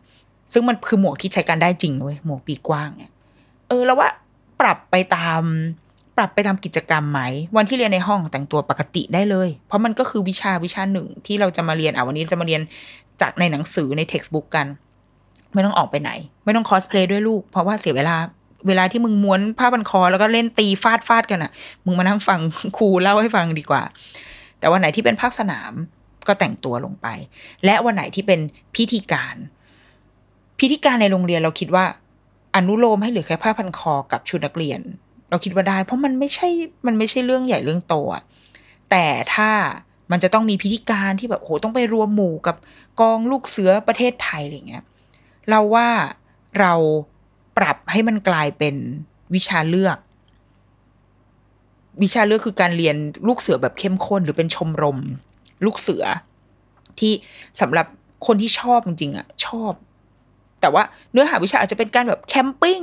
[0.52, 3.12] ซึ่งมันคือหมวกที่ใช้การได้จริงเว้ยหมวกปีกว้างเนี่ย
[3.68, 4.08] เออ แล้วว่า
[4.60, 5.42] ปรับไปตาม
[6.16, 7.20] ปรับไปตามกิจกรรมไหม
[7.56, 12.60] วันที่เรียนในห้องแต่งตัวปกติได้เลย เพราะมันก็คือวิชาวิชาหนึ่งที่เราจะมาเรียนอะวันนี้จะมาเรียน
[13.20, 14.66] จากในหนังสือใน textbook กัน
[15.54, 16.10] ไม่ต้องออกไปไหน
[16.44, 18.16] ไม่ต้องคอสเพลย์ด้วยลูก เพราะว่าเสียเวลา
[18.68, 21.52] เวลาที่มึงม้วนผ้าพันคอ แล้วก็เล่นตีฟาดฟาดกันอะ
[21.86, 22.40] มึงมานั่งฟัง
[22.78, 23.82] ครูเล่าให้ฟังดีกว่า
[24.58, 25.72] แต่วันไหนที่เป็นภาคสนาม
[26.26, 27.06] ก็แต่งตัวลงไป
[27.64, 28.40] และวันไหนที่เป็น
[28.76, 29.36] พิธีการ
[30.60, 31.84] พิธีการในโรงเรียนเราคิดว่า
[32.56, 34.80] อนุโลมให้เหลือแค่ผ้าพันคอกับชุดนักเรียน
[35.30, 36.48] เราคิดว่าได้ เพราะมันไม่ใช่
[36.86, 37.94] มันไม่ใช่เรื่องใหญ่เรื่องโต
[38.90, 39.50] แต่ถ้า
[40.10, 42.56] มันจะต้องมีพิธีการที่แบบโหต้องไปรวมหมู่กับ
[43.00, 44.84] กองลูกเสือประเทศไทยอะไรเงี้ย
[45.50, 45.88] เราว่า
[46.60, 46.72] เรา
[47.58, 48.74] ปรับให้มันกลายเป็น
[49.34, 49.98] วิชาเลือก
[52.02, 52.96] วิชาเลือกคือการเรียน
[53.28, 54.98] ลูกเสือแบบเข้มข้น หรือเป็นชมรม
[55.64, 56.04] ลูกเสือ
[56.98, 57.12] ที่
[57.60, 57.86] สำหรับ
[58.26, 59.72] คนที่ชอบจริงๆอะชอบ
[60.60, 60.82] แต่ว่า
[61.12, 62.80] เนื้อหาวิชาอาจจะเป็นการแบบแคมปิ้ง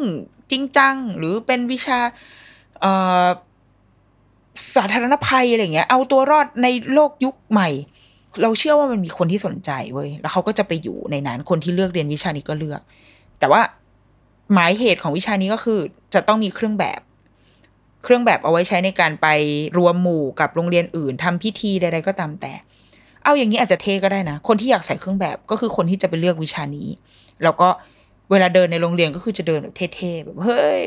[0.51, 1.99] จริงจังหรือเป็นวิชา
[4.76, 7.70] สาธารณภัยอะไรเงี้ย เอาตัวรอดในโลกยุคใหม่
[8.42, 12.82] เราเชื่อว่ามันมีคนที่สนใจเว้ยแล้วเขาก็จะไปอยู่ในนั้นคนที่เลือกเรียนวิชานี้ก็เลือก
[13.40, 13.62] แต่ว่า
[14.54, 15.80] หมายเหตุของวิชานี้ก็คือ
[16.14, 17.02] จะต้องมีเครื่องแบบ
[18.04, 19.28] เครื่องแบบเอาไว้ใช้ในการไป
[19.78, 22.54] รวมหมู่กับโรงเรียนอื่นทำพิธีใดๆก็ตามแต่
[23.24, 26.88] เอาอย่างนี้อาจจะเทก็ได้นะ คนที่อยากใส่เครื่องแบบก็คือคนที่จะไปเลือกวิชานี้
[27.44, 27.70] แล้วก็
[28.32, 30.82] เวลาเดินในโรงเรียนก็คือจะเดินแบบเท่ๆแบบเฮ้ย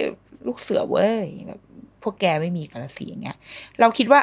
[0.47, 1.61] ลูกเสือเว้ยแบบ
[2.03, 3.37] พวกแกไม่มีกันละสีอย่างเงี้ย
[3.81, 4.21] เราคิดว่า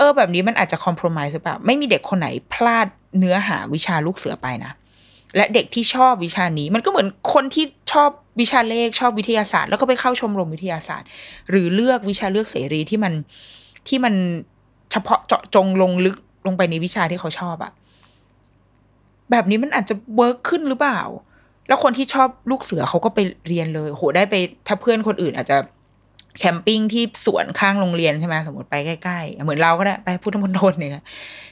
[0.00, 2.86] เออแบบนี้มันอาจจะคอม p r o m i s e หรือเปล่า ไม่มีเด็กคนไหนพลาด
[3.18, 4.72] เนื้อหาวิชาลูกเสือไปนะ
[5.36, 11.08] และเด็กที่ชอบวิชานี้ มันก็เหมือนคนที่ชอบวิชาเลขชอบวิทยาศาสตร์ แล้วก็ไปเข้าชมรมวิทยาศาสตร์
[11.50, 13.12] หรือเลือกวิชาเลือกเสรีที่มัน
[13.88, 14.14] ที่มัน
[14.92, 17.72] เฉพาะเจาะจงลงลึกลงไปในวิชาที่เขาชอบอะ
[19.30, 21.00] แบบนี้มันอาจจะ work ขึ้นหรือเปล่า
[21.68, 24.34] แล้วคนที่ชอบลูกเสือเขาก็ไปเรียนเลย โหได้ไป
[24.66, 25.56] ถ้าเพื่อนคนอื่นอาจจะ
[26.38, 31.04] camping ที่สวนข้างโรงเรียนใช่ไหมสมมติไปใกล้ๆ เหมือนเราก็ได้ไปพุทธมณฑลเนี่ย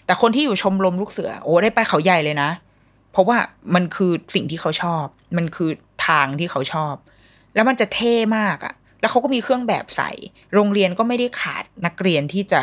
[0.06, 2.50] แต่คนที่อยู่ชมรมลูกเสือ โอ้ได้ไปเขาใหญ่เลยนะ
[3.12, 3.36] เพราะว่า
[3.74, 5.04] มันคือสิ่งที่เขาชอบ
[5.36, 5.70] มันคือ
[6.06, 6.94] ทางที่เขาชอบ
[7.54, 10.10] แล้วมันจะเท่มากอะแล้วเขาก็มีเครื่องแบบใส่
[10.54, 12.60] โรงเรียนก็ไม่ได้ขาดนักเรียนที่จะ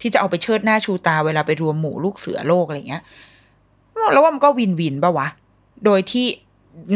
[0.00, 3.02] ที่จะเอาไปเชิดหน้าชูตาเวลาไปรวมหมู่ลูกเสือโลกอะไรเงี้ย
[4.12, 5.28] แล้วว่ามันก็วินวินปะวะ
[5.84, 6.26] โดยที่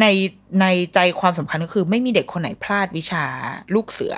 [0.00, 0.06] ใน
[0.60, 3.24] ในใจความสำคัญก็คือ ไม่มีเด็กคนไหนพลาดวิชา
[3.74, 4.14] ลูกเสือ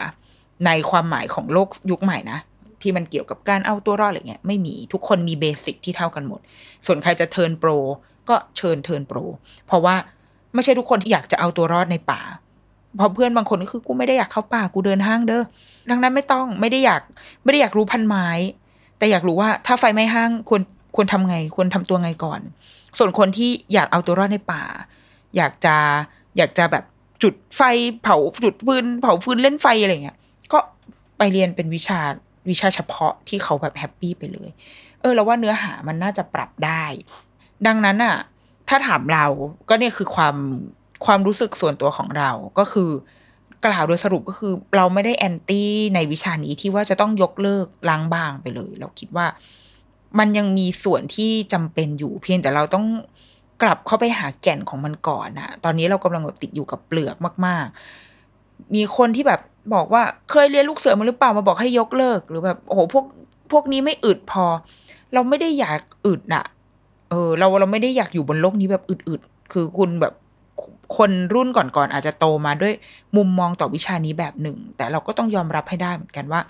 [0.66, 2.38] ในความหมายของโลกยุคใหม่นะ
[2.82, 6.40] ที่มันเกี่ยวกับการเอาตัวรอดอะไรเงี้ยไม่มีทุกคนมีเบสิกที่เท่ากันหมด
[6.86, 7.70] ส่วนใครจะเทิร์นโปร
[8.28, 9.18] ก็เชิญเทิร์นโปร
[9.66, 9.94] เพราะว่า
[10.54, 12.20] ไม่ใช่ทุกคนที่อยากจะเอาตัวรอดในป่า
[12.96, 15.42] เพราะเพื่อนบางคนก็คือกูไม่ได้อยากเข้าป่ากูเดินห้างเด้อ
[15.90, 17.02] ดังนั้นไม่ต้องไม่ได้อยาก
[17.44, 18.28] ไม่ได้อยากรู้พันไม้
[18.98, 20.62] แต่อยากรู้ว่าถ้าไฟไหม้ห้างควร
[20.96, 22.40] ควรทำไงควรทำตัวไงก่อน
[22.98, 24.62] ส่วนคนที่อยากเอาตัวรอดในป่า
[25.36, 25.76] อยากจะ
[26.36, 26.84] อยากจะแบบ
[27.22, 27.62] จุดไฟ
[28.02, 30.16] เผาจุดฟืนเผาฟืนเล่นไฟอะไรเงี้ย
[30.52, 30.58] ก็
[31.18, 32.00] ไปเรียนเป็นวิชา
[32.50, 34.50] วิชาเฉพาะที่เขาแบบ happy ไปเลย
[35.00, 36.84] เออเราว่าเนื้อหามันน่าจะปรับได้
[37.66, 38.16] ดังนั้นอะ
[38.68, 39.26] ถ้าถามเรา
[39.68, 40.36] ก็เนี่ยคือความ
[41.06, 42.90] ความรู้สึกส่วนตัวของเราก็คือ
[43.66, 49.26] กล่าวโดยสรุปก็คือเราไม่ได้ anti ในวิชานี้ที่ว่าจะต้องยกเลิกล้างบางไปเลย เราคิดว่า
[50.18, 52.86] มันยังมีส่วนที่จำเป็นอยู่เพียงแต่เราต้อง
[53.62, 57.66] กลับเข้าไปหาแก่นของมันก่อนนะตอนนี้เรากำลังแบบติดอยู่กับเปลือกมาก
[58.20, 59.40] ๆ มีคนที่แบบ
[59.74, 63.04] บอกว่าเคยเรียนลูกเสือมาหรือเปล่ามาบอกให้ยกเลิก หรือแบบโอ้โหพวก
[63.52, 64.44] พวกนี้ไม่อึดพอ
[65.14, 66.44] เราไม่ได้อยากอึดอะ
[67.10, 70.14] เออ เราเราไม่ได้อยากอยู่บนโลกนี้แบบอึดๆคือคุณแบบ
[70.96, 72.72] คนรุ่นก่อนๆอาจจะโตมาด้วย
[73.16, 76.40] มุมมองต่อวิชานี้แบบหนึ่ง แต่เราก็ต้องยอมรับให้ได้เหมือนกันว่า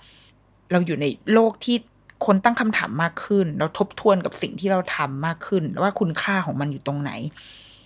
[0.71, 1.77] เราอยู่ในโลกที่
[2.25, 7.11] คนตั้งคำถามมากขึ้นแล้วทบทวนกับสิ่งที่เราทำมากขึ้น ว่าคุณค่าของมันอยู่ตรงไหน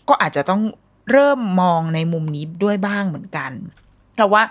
[0.09, 0.61] ก็อาจจะต้อง
[1.11, 3.51] เริ่มมองในมุมนี้ด้วยบ้างเหมือนกัน
[4.17, 4.43] เราว่า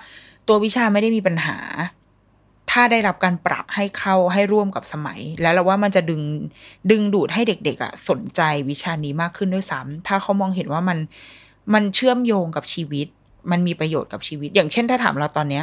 [0.49, 1.59] ตัววิชาไม่ได้มีปัญหา
[2.71, 6.23] ถ้าได้รับการปรับให้เข้าให้ร่วมกับสมัย แล้วเราว่ามันจะดึง
[6.91, 8.41] ดึงดูดให้เด็ก ๆอะ่ะสนใจ
[8.71, 10.99] วิชานี้มากขึ้นด้วยซ้ำถ้าเขามองเห็นว่ามัน
[11.75, 13.07] มันเชื่อมโยงกับชีวิต
[13.51, 15.63] มันมีประโยชน์กับชีวิต อย่างเช่นถ้าถามเราตอนเนี้ย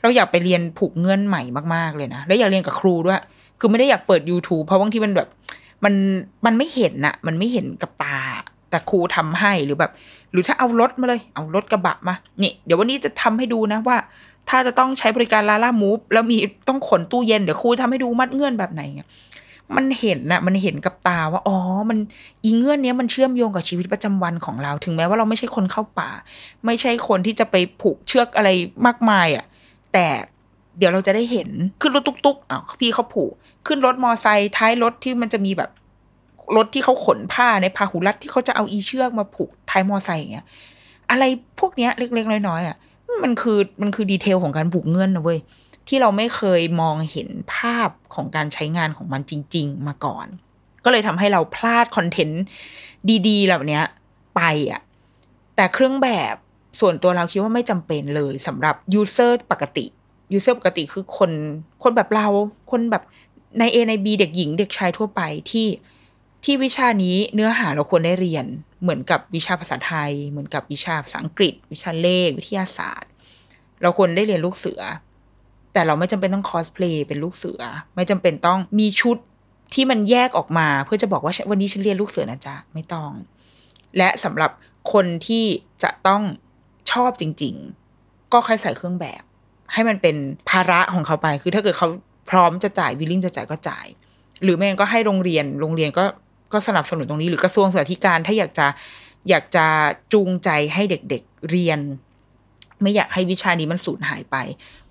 [0.00, 1.42] เราอยากไปเรียนผูกเงื่อนใหม่
[1.74, 3.20] มากๆเลยนะ แล้วอยากเรียนกับครูด้วย
[3.58, 5.28] คือไม่ได้อยากเปิด YouTube เพราะบางทีมันแบบ
[5.84, 5.94] มัน
[6.46, 8.18] มันไม่เห็นอะมันไม่เห็นกับตา
[8.74, 9.92] แต่ครูทำให้หรือแบบ
[10.32, 13.96] หรือถ้าเอารถมาเลย เอารถกระบะมานี่เดี๋ยววันนี้จะทำให้ดูนะว่า
[14.48, 16.36] ถ้าจะต้องใช้บริการลาล่ามูฟแล้วมี
[16.68, 19.08] ต้องขนตู้เย็นเดี๋ยวครูทำให้ดูมัดเงื่อนแบบไหนเงี้ย
[19.76, 21.58] มันเห็นนะมันเห็นกับตาว่าอ๋อ
[21.90, 21.98] มัน
[22.44, 26.10] อีเงื่อนเนี้ยมันเชื่อมโยงกับชีวิตประจำวันของเรา ถึงแม้ว่าเราไม่ใช่คนเข้าป่า
[26.66, 28.48] ไม่ใช่คนที่จะไปผูกเชือกอะไร
[28.86, 29.44] มากมายอะ่ะ
[29.92, 30.06] แต่
[30.78, 31.48] เดี๋ยวเราจะได้เห็น
[31.80, 33.32] ขึ้นรถตุ๊กๆอะพี่เขาผูก
[33.66, 35.70] ขึ้นรถมอไซค์ท้ายรถที่มันจะมีแบบ
[36.56, 40.46] รถที่เขาขนผ้าในพาหุรัตที่เขาจะเอาอีเชือกมาผูกท้ายมอไซค์อย่างเงี้ย
[41.10, 41.24] อะไร
[41.58, 42.76] พวกเนี้ยเล็กๆน้อยๆอะ
[43.22, 45.38] มันคือมันคือ detail ของการผูกเงื่อนนะเว้ย
[45.88, 50.26] ที่เราไม่เคยมองเห็นภาพของการใช้งานของมันจริง ๆ มาก่อน
[50.84, 52.42] ก็เลยทำให้เราพลาด content
[53.28, 53.80] ดีๆเหล่านี้
[54.36, 54.40] ไป
[54.70, 54.80] อะ
[55.56, 56.34] แต่เครื่องแบบ
[56.80, 59.86] ส่วนตัวเราคิดว่าไม่จำเป็นเลยสำหรับ user ปกติ
[60.32, 61.30] user ปกติคือคน
[61.82, 62.28] คนแบบเรา
[62.70, 65.20] คนแบบนาย A นาย B เด็กหญิงเด็กชายทั่วไป
[65.50, 65.66] ที่
[66.44, 68.46] ที่วิชานี้เนื้อหาเราควรได้เรียน
[68.82, 73.10] เหมือนกับวิชาภาษาไทย เหมือนกับวิชาภาษาอังกฤษ วิชาเลข วิทยาศาสตร์
[73.82, 74.80] เราควรได้เรียนลูกเสือ
[75.72, 77.60] แต่เราไม่จำเป็นต้องคอสเพลย์เป็นลูกเสือ
[77.94, 79.16] ไม่จำเป็นต้องมีชุด
[79.74, 83.10] ที่มันแยกออกมา เพื่อจะบอกว่าวันนี้ฉันเรียนลูกเสือนะจ๊ะไม่ต้อง
[83.96, 84.50] และสำหรับ
[84.92, 85.44] คนที่
[85.82, 86.22] จะต้อง
[86.90, 87.54] ชอบจริง
[87.94, 89.22] ๆ ก็ค่อยใส่เครื่องแบบ
[89.72, 90.16] ให้มันเป็น
[90.50, 91.88] ภาระของเขาไป คือถ้าเกิดเขา
[92.30, 93.86] พร้อมจะจ่ายวิลลิ่งจะจ่ายก็จ่าย
[94.42, 96.04] หรือไม่งั้นก็ให้โรงเรียน โรงเรียนก็
[96.53, 98.67] ก็สนับสนุนตรงนี้ หรือกระทรวงสาธารณการถ้าอยากจะ
[99.29, 99.65] อยากจะ
[100.13, 101.79] จูงใจให้เด็กๆเรียน
[102.81, 104.35] ไม่อยากให้วิชานี้มันสูญหายไป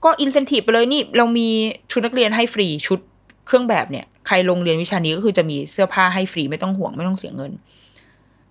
[0.05, 1.49] ก็อินเซนティブไปเลยนี่ เรามี
[1.91, 2.99] ชุดนักเรียนให้ฟรีชุด
[3.47, 7.53] เครื่องแบบเนี่ย ใครลงเรียนวิชานี้ก็คือจะมีเสื้อผ้าให้ฟรีไม่ต้องห่วงไม่ต้องเสียเงิน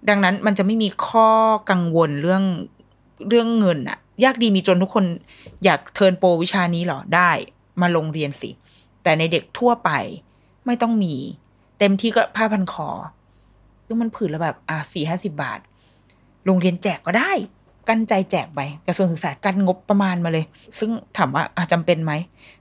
[0.09, 1.29] ดังนั้นมันจะไม่มีข้อ
[1.71, 2.43] กังวลเรื่อง
[3.29, 5.05] เรื่องเงินอะยากดีมีจนทุกคน
[5.63, 7.31] อยากเทิร์นโปรวิชานี้เหรอได้
[7.81, 8.49] มาลงเรียนสิ
[9.03, 9.91] แต่ในเด็กทั่วไป
[10.65, 11.15] ไม่ต้องมี
[11.84, 12.88] เต็มที่ก็ผ้าพันคอ
[13.86, 15.58] ซึ่งมันผืนละแบบ อะสี่ห้าสิบาท
[16.46, 17.32] โรงเรียนแจกก็ได้
[17.88, 20.44] กั้นใจแจกไปกระทรวงศึกษากันงบประมาณมาเลย
[20.78, 22.12] ซึ่งถามว่าอะจำเป็นไหม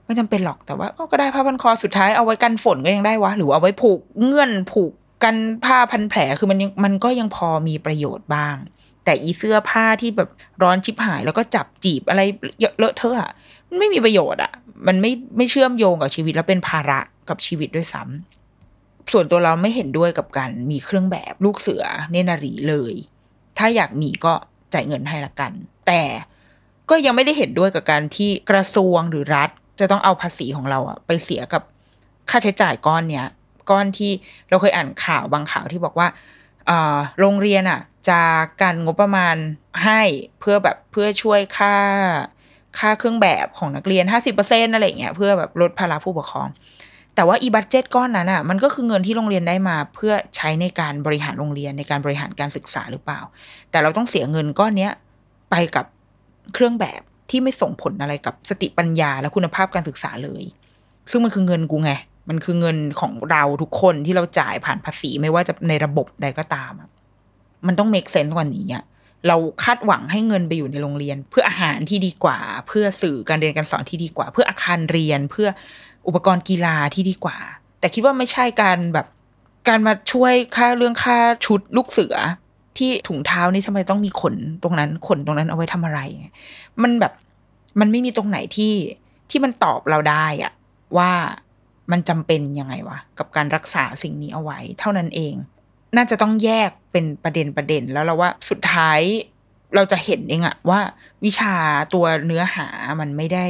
[0.04, 4.92] ไม่จำเป็นหรอกแต่ว่าก็ได้ผ้าพันคอสุดท้ายเอาไว้กันฝนก็ยังได้วะ หรือเอาไว้ผูกเงื่อนผูก
[5.24, 8.56] กันผ้าพันแผลคือมันยังมันก็ยังพอมีประโยชน์บ้าง
[9.04, 10.28] แต่อีเสื้อผ้าที่แบบ
[10.62, 12.22] ร้อนชิบหาย แล้วก็จับจีบอะไร
[12.60, 13.30] เยอะเลอะเทอะอะ
[13.68, 14.52] มันไม่มีประโยชน์อะ
[14.86, 18.41] มันไม่ไม่เชื่อมโยงกับชีวิตแล้วเป็นภาระกับชีวิตด้วยซ้ำ
[19.12, 22.94] ส่วนตัวเราไม่เห็นด้วยกับการมีเครื่องแบบลูกเสือเนนารีเลย
[23.58, 24.34] ถ้าอยากมีก็
[24.72, 25.52] จ่ายเงินให้ละกัน
[25.86, 26.02] แต่
[26.90, 29.50] ก็ยังไม่ได้เห็นด้วยกับการที่กระทรวงหรือรัฐ
[29.80, 31.62] จะต้องเอาภาษีของเราอะไปเสียกับ
[32.30, 33.26] ค่าใช้จ่ายก้อนเนี้ย
[33.70, 34.12] ก้อนที่
[34.48, 36.08] เราเคยอ่านข่าวบางข่าวที่บอกว่า
[37.20, 38.22] โรงเรียนอะจะ
[38.60, 39.36] กันงบประมาณ
[39.84, 40.00] ให้
[40.40, 41.76] เพื่อแบบเพื่อช่วยค่า
[42.78, 44.04] ค่าเครื่องแบบของนักเรียน
[44.40, 46.48] 50%อะไรอย่างเงี้ยเพื่อแบบลดภาระผู้ปกครอง
[47.14, 53.20] แต่ว่าอีบัตเจตก้อนนั้นอะมันก็คือเงินที่โรงเรียนได้มาเพื่อใช้ในการบริหารโรงเรียนในการบริหารการศึกษาหรือเปล่า
[53.70, 54.92] แต่เราต้องเสียเงินก้อนเนี้ย
[55.50, 55.86] ไปกับ
[56.54, 60.42] เครื่องแบบที่ไม่ส่งผลอะไรกับสติปัญญาและคุณภาพการศึกษาเลย
[61.10, 61.92] ซึ่งมันคือเงินกูไง
[62.28, 66.72] มันคือเงินของเราทุกคนที่เราจ่ายผ่านภาษีไม่ว่าจะในระบบใดก็ตาม
[67.66, 68.84] มันต้อง make sense กว่านี้อะ
[69.28, 75.48] เราคาดหวังให้เงินไปอยู่ในโรงเรียน เพื่ออาหารที่ดีกว่า เพื่อสื่อการเรียนการสอนที่ดีกว่า เพื่ออาคารเรียนเพื่อ
[76.06, 77.38] อุปกรณ์กีฬาที่ดีกว่า
[77.80, 79.06] แต่คิดว่าไม่ใช่การแบบ
[79.68, 82.16] การมาช่วยค่าเรื่องค่าชุดลูกเสือ
[82.78, 86.00] ที่ถุงเท้านี่ทำไมต้องมีขนตรงนั้นขนตรงนั้นเอาไว้ทำอะไร
[86.82, 87.12] มันแบบ
[87.80, 88.74] มันไม่มีตรงไหนที่
[89.30, 90.52] ที่มันตอบเราได้อะ
[90.96, 91.10] ว่า
[91.92, 95.34] มันจำเป็นยังไงวะกับการรักษาสิ่งนี้เอาไว้ เท่านั้นเอง
[95.96, 99.00] น่าจะต้องแยกเป็นประเด็นประเด็นแล้วเราว่าสุดท้าย
[99.74, 100.80] เราจะเห็นเองอะว่า
[101.24, 101.54] วิชา
[101.94, 102.66] ตัวเนื้อหา
[103.00, 103.46] มันไม่ได้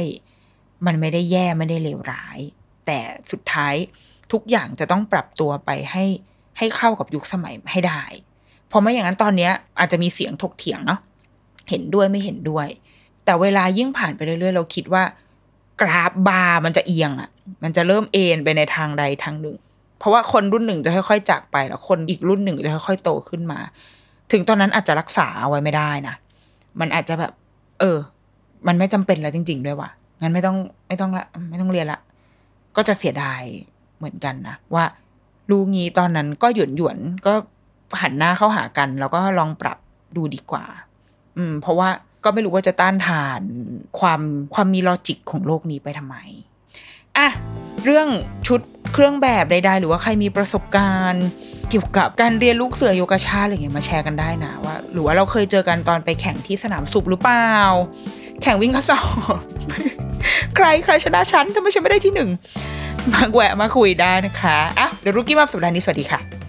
[0.85, 2.39] มันไม่ได้แย่ไม่ได้เลวร้าย
[2.85, 2.99] แต่
[3.31, 3.75] สุดท้าย
[4.31, 6.05] ทุกอย่างจะต้องปรับตัวไปให้
[6.57, 8.03] ให้เข้ากับยุคสมัยให้ได้
[8.67, 10.99] เพราะไม่อย่างนั้นตอนเนี้ยอาจจะมีเสียงถกเถียงเนาะ
[11.69, 12.67] เห็นด้วยไม่เห็นด้วย
[13.25, 15.03] แต่เวลายิ่งผ่านไปเรื่อยๆ เราคิดว่า
[15.81, 17.29] กราฟบาร์มันจะเอียงอะ่ะ
[17.63, 19.57] มันจะเริ่มเอ็นไปในทางใดทางหนึ่ง
[19.99, 23.59] เพราะว่าคนรุ่นหนึ่งจะค่อยๆจากไปแล้วคนอีกรุ่นหนึ่งจะค่อยๆโตขึ้นมา
[24.31, 26.15] ถึงตอนนั้นอาจจะรักษาเอาไว้ไม่ได้นะ
[26.79, 27.31] มันอาจจะแบบ
[27.79, 27.97] เออ
[28.67, 29.89] มันไม่จำเป็นแล้วจริง ๆ ด้วยว่ะ
[30.23, 30.57] งั้นไม่ต้อง
[30.87, 31.99] ไม่ต้องละไม่ต้องเรียนละ
[32.75, 33.41] ก็จะเสียดาย
[33.97, 34.85] เหมือนกันนะว่า
[35.49, 37.33] ลูกงี้ตอนนั้นก็หยวนหยวนก็
[38.01, 39.77] หันหน้าเข้าหากัน แล้วก็ลองปรับ
[40.15, 40.65] ดูดีกว่า
[41.37, 41.89] อืม เพราะว่า
[42.23, 43.41] ก็ไม่รู้ว่าจะต้านทาน
[43.99, 44.21] ความ
[44.53, 46.17] ความมีลอจิกของโลกนี้ไปทำไม
[47.17, 47.27] อะ
[47.83, 48.07] เรื่อง
[48.47, 48.59] ชุด
[48.93, 51.25] เครื่องแบบใดๆหรือว่าใครมีประสบการณ์
[51.69, 57.51] เกี่ยวกับการเรียนลูกเสือโยกชาอะไรเงี้ยมาแชร์กันได้นะว่า หรือว่าเราเคยเจอกันตอนไปแข่งที่สนามสุบหรือเปล่า
[58.41, 59.01] แข่งวิ่งข้อสอ
[59.35, 59.37] บ
[60.55, 62.29] ใครใครชนะฉันทำไมฉันไม่ได้ที่หนึ่ง
[63.13, 66.42] มาแวะมาคุยได้นะคะอะเดี๋ยวรุกี้มาสัปดาห์นี้สวัสดีค่ะ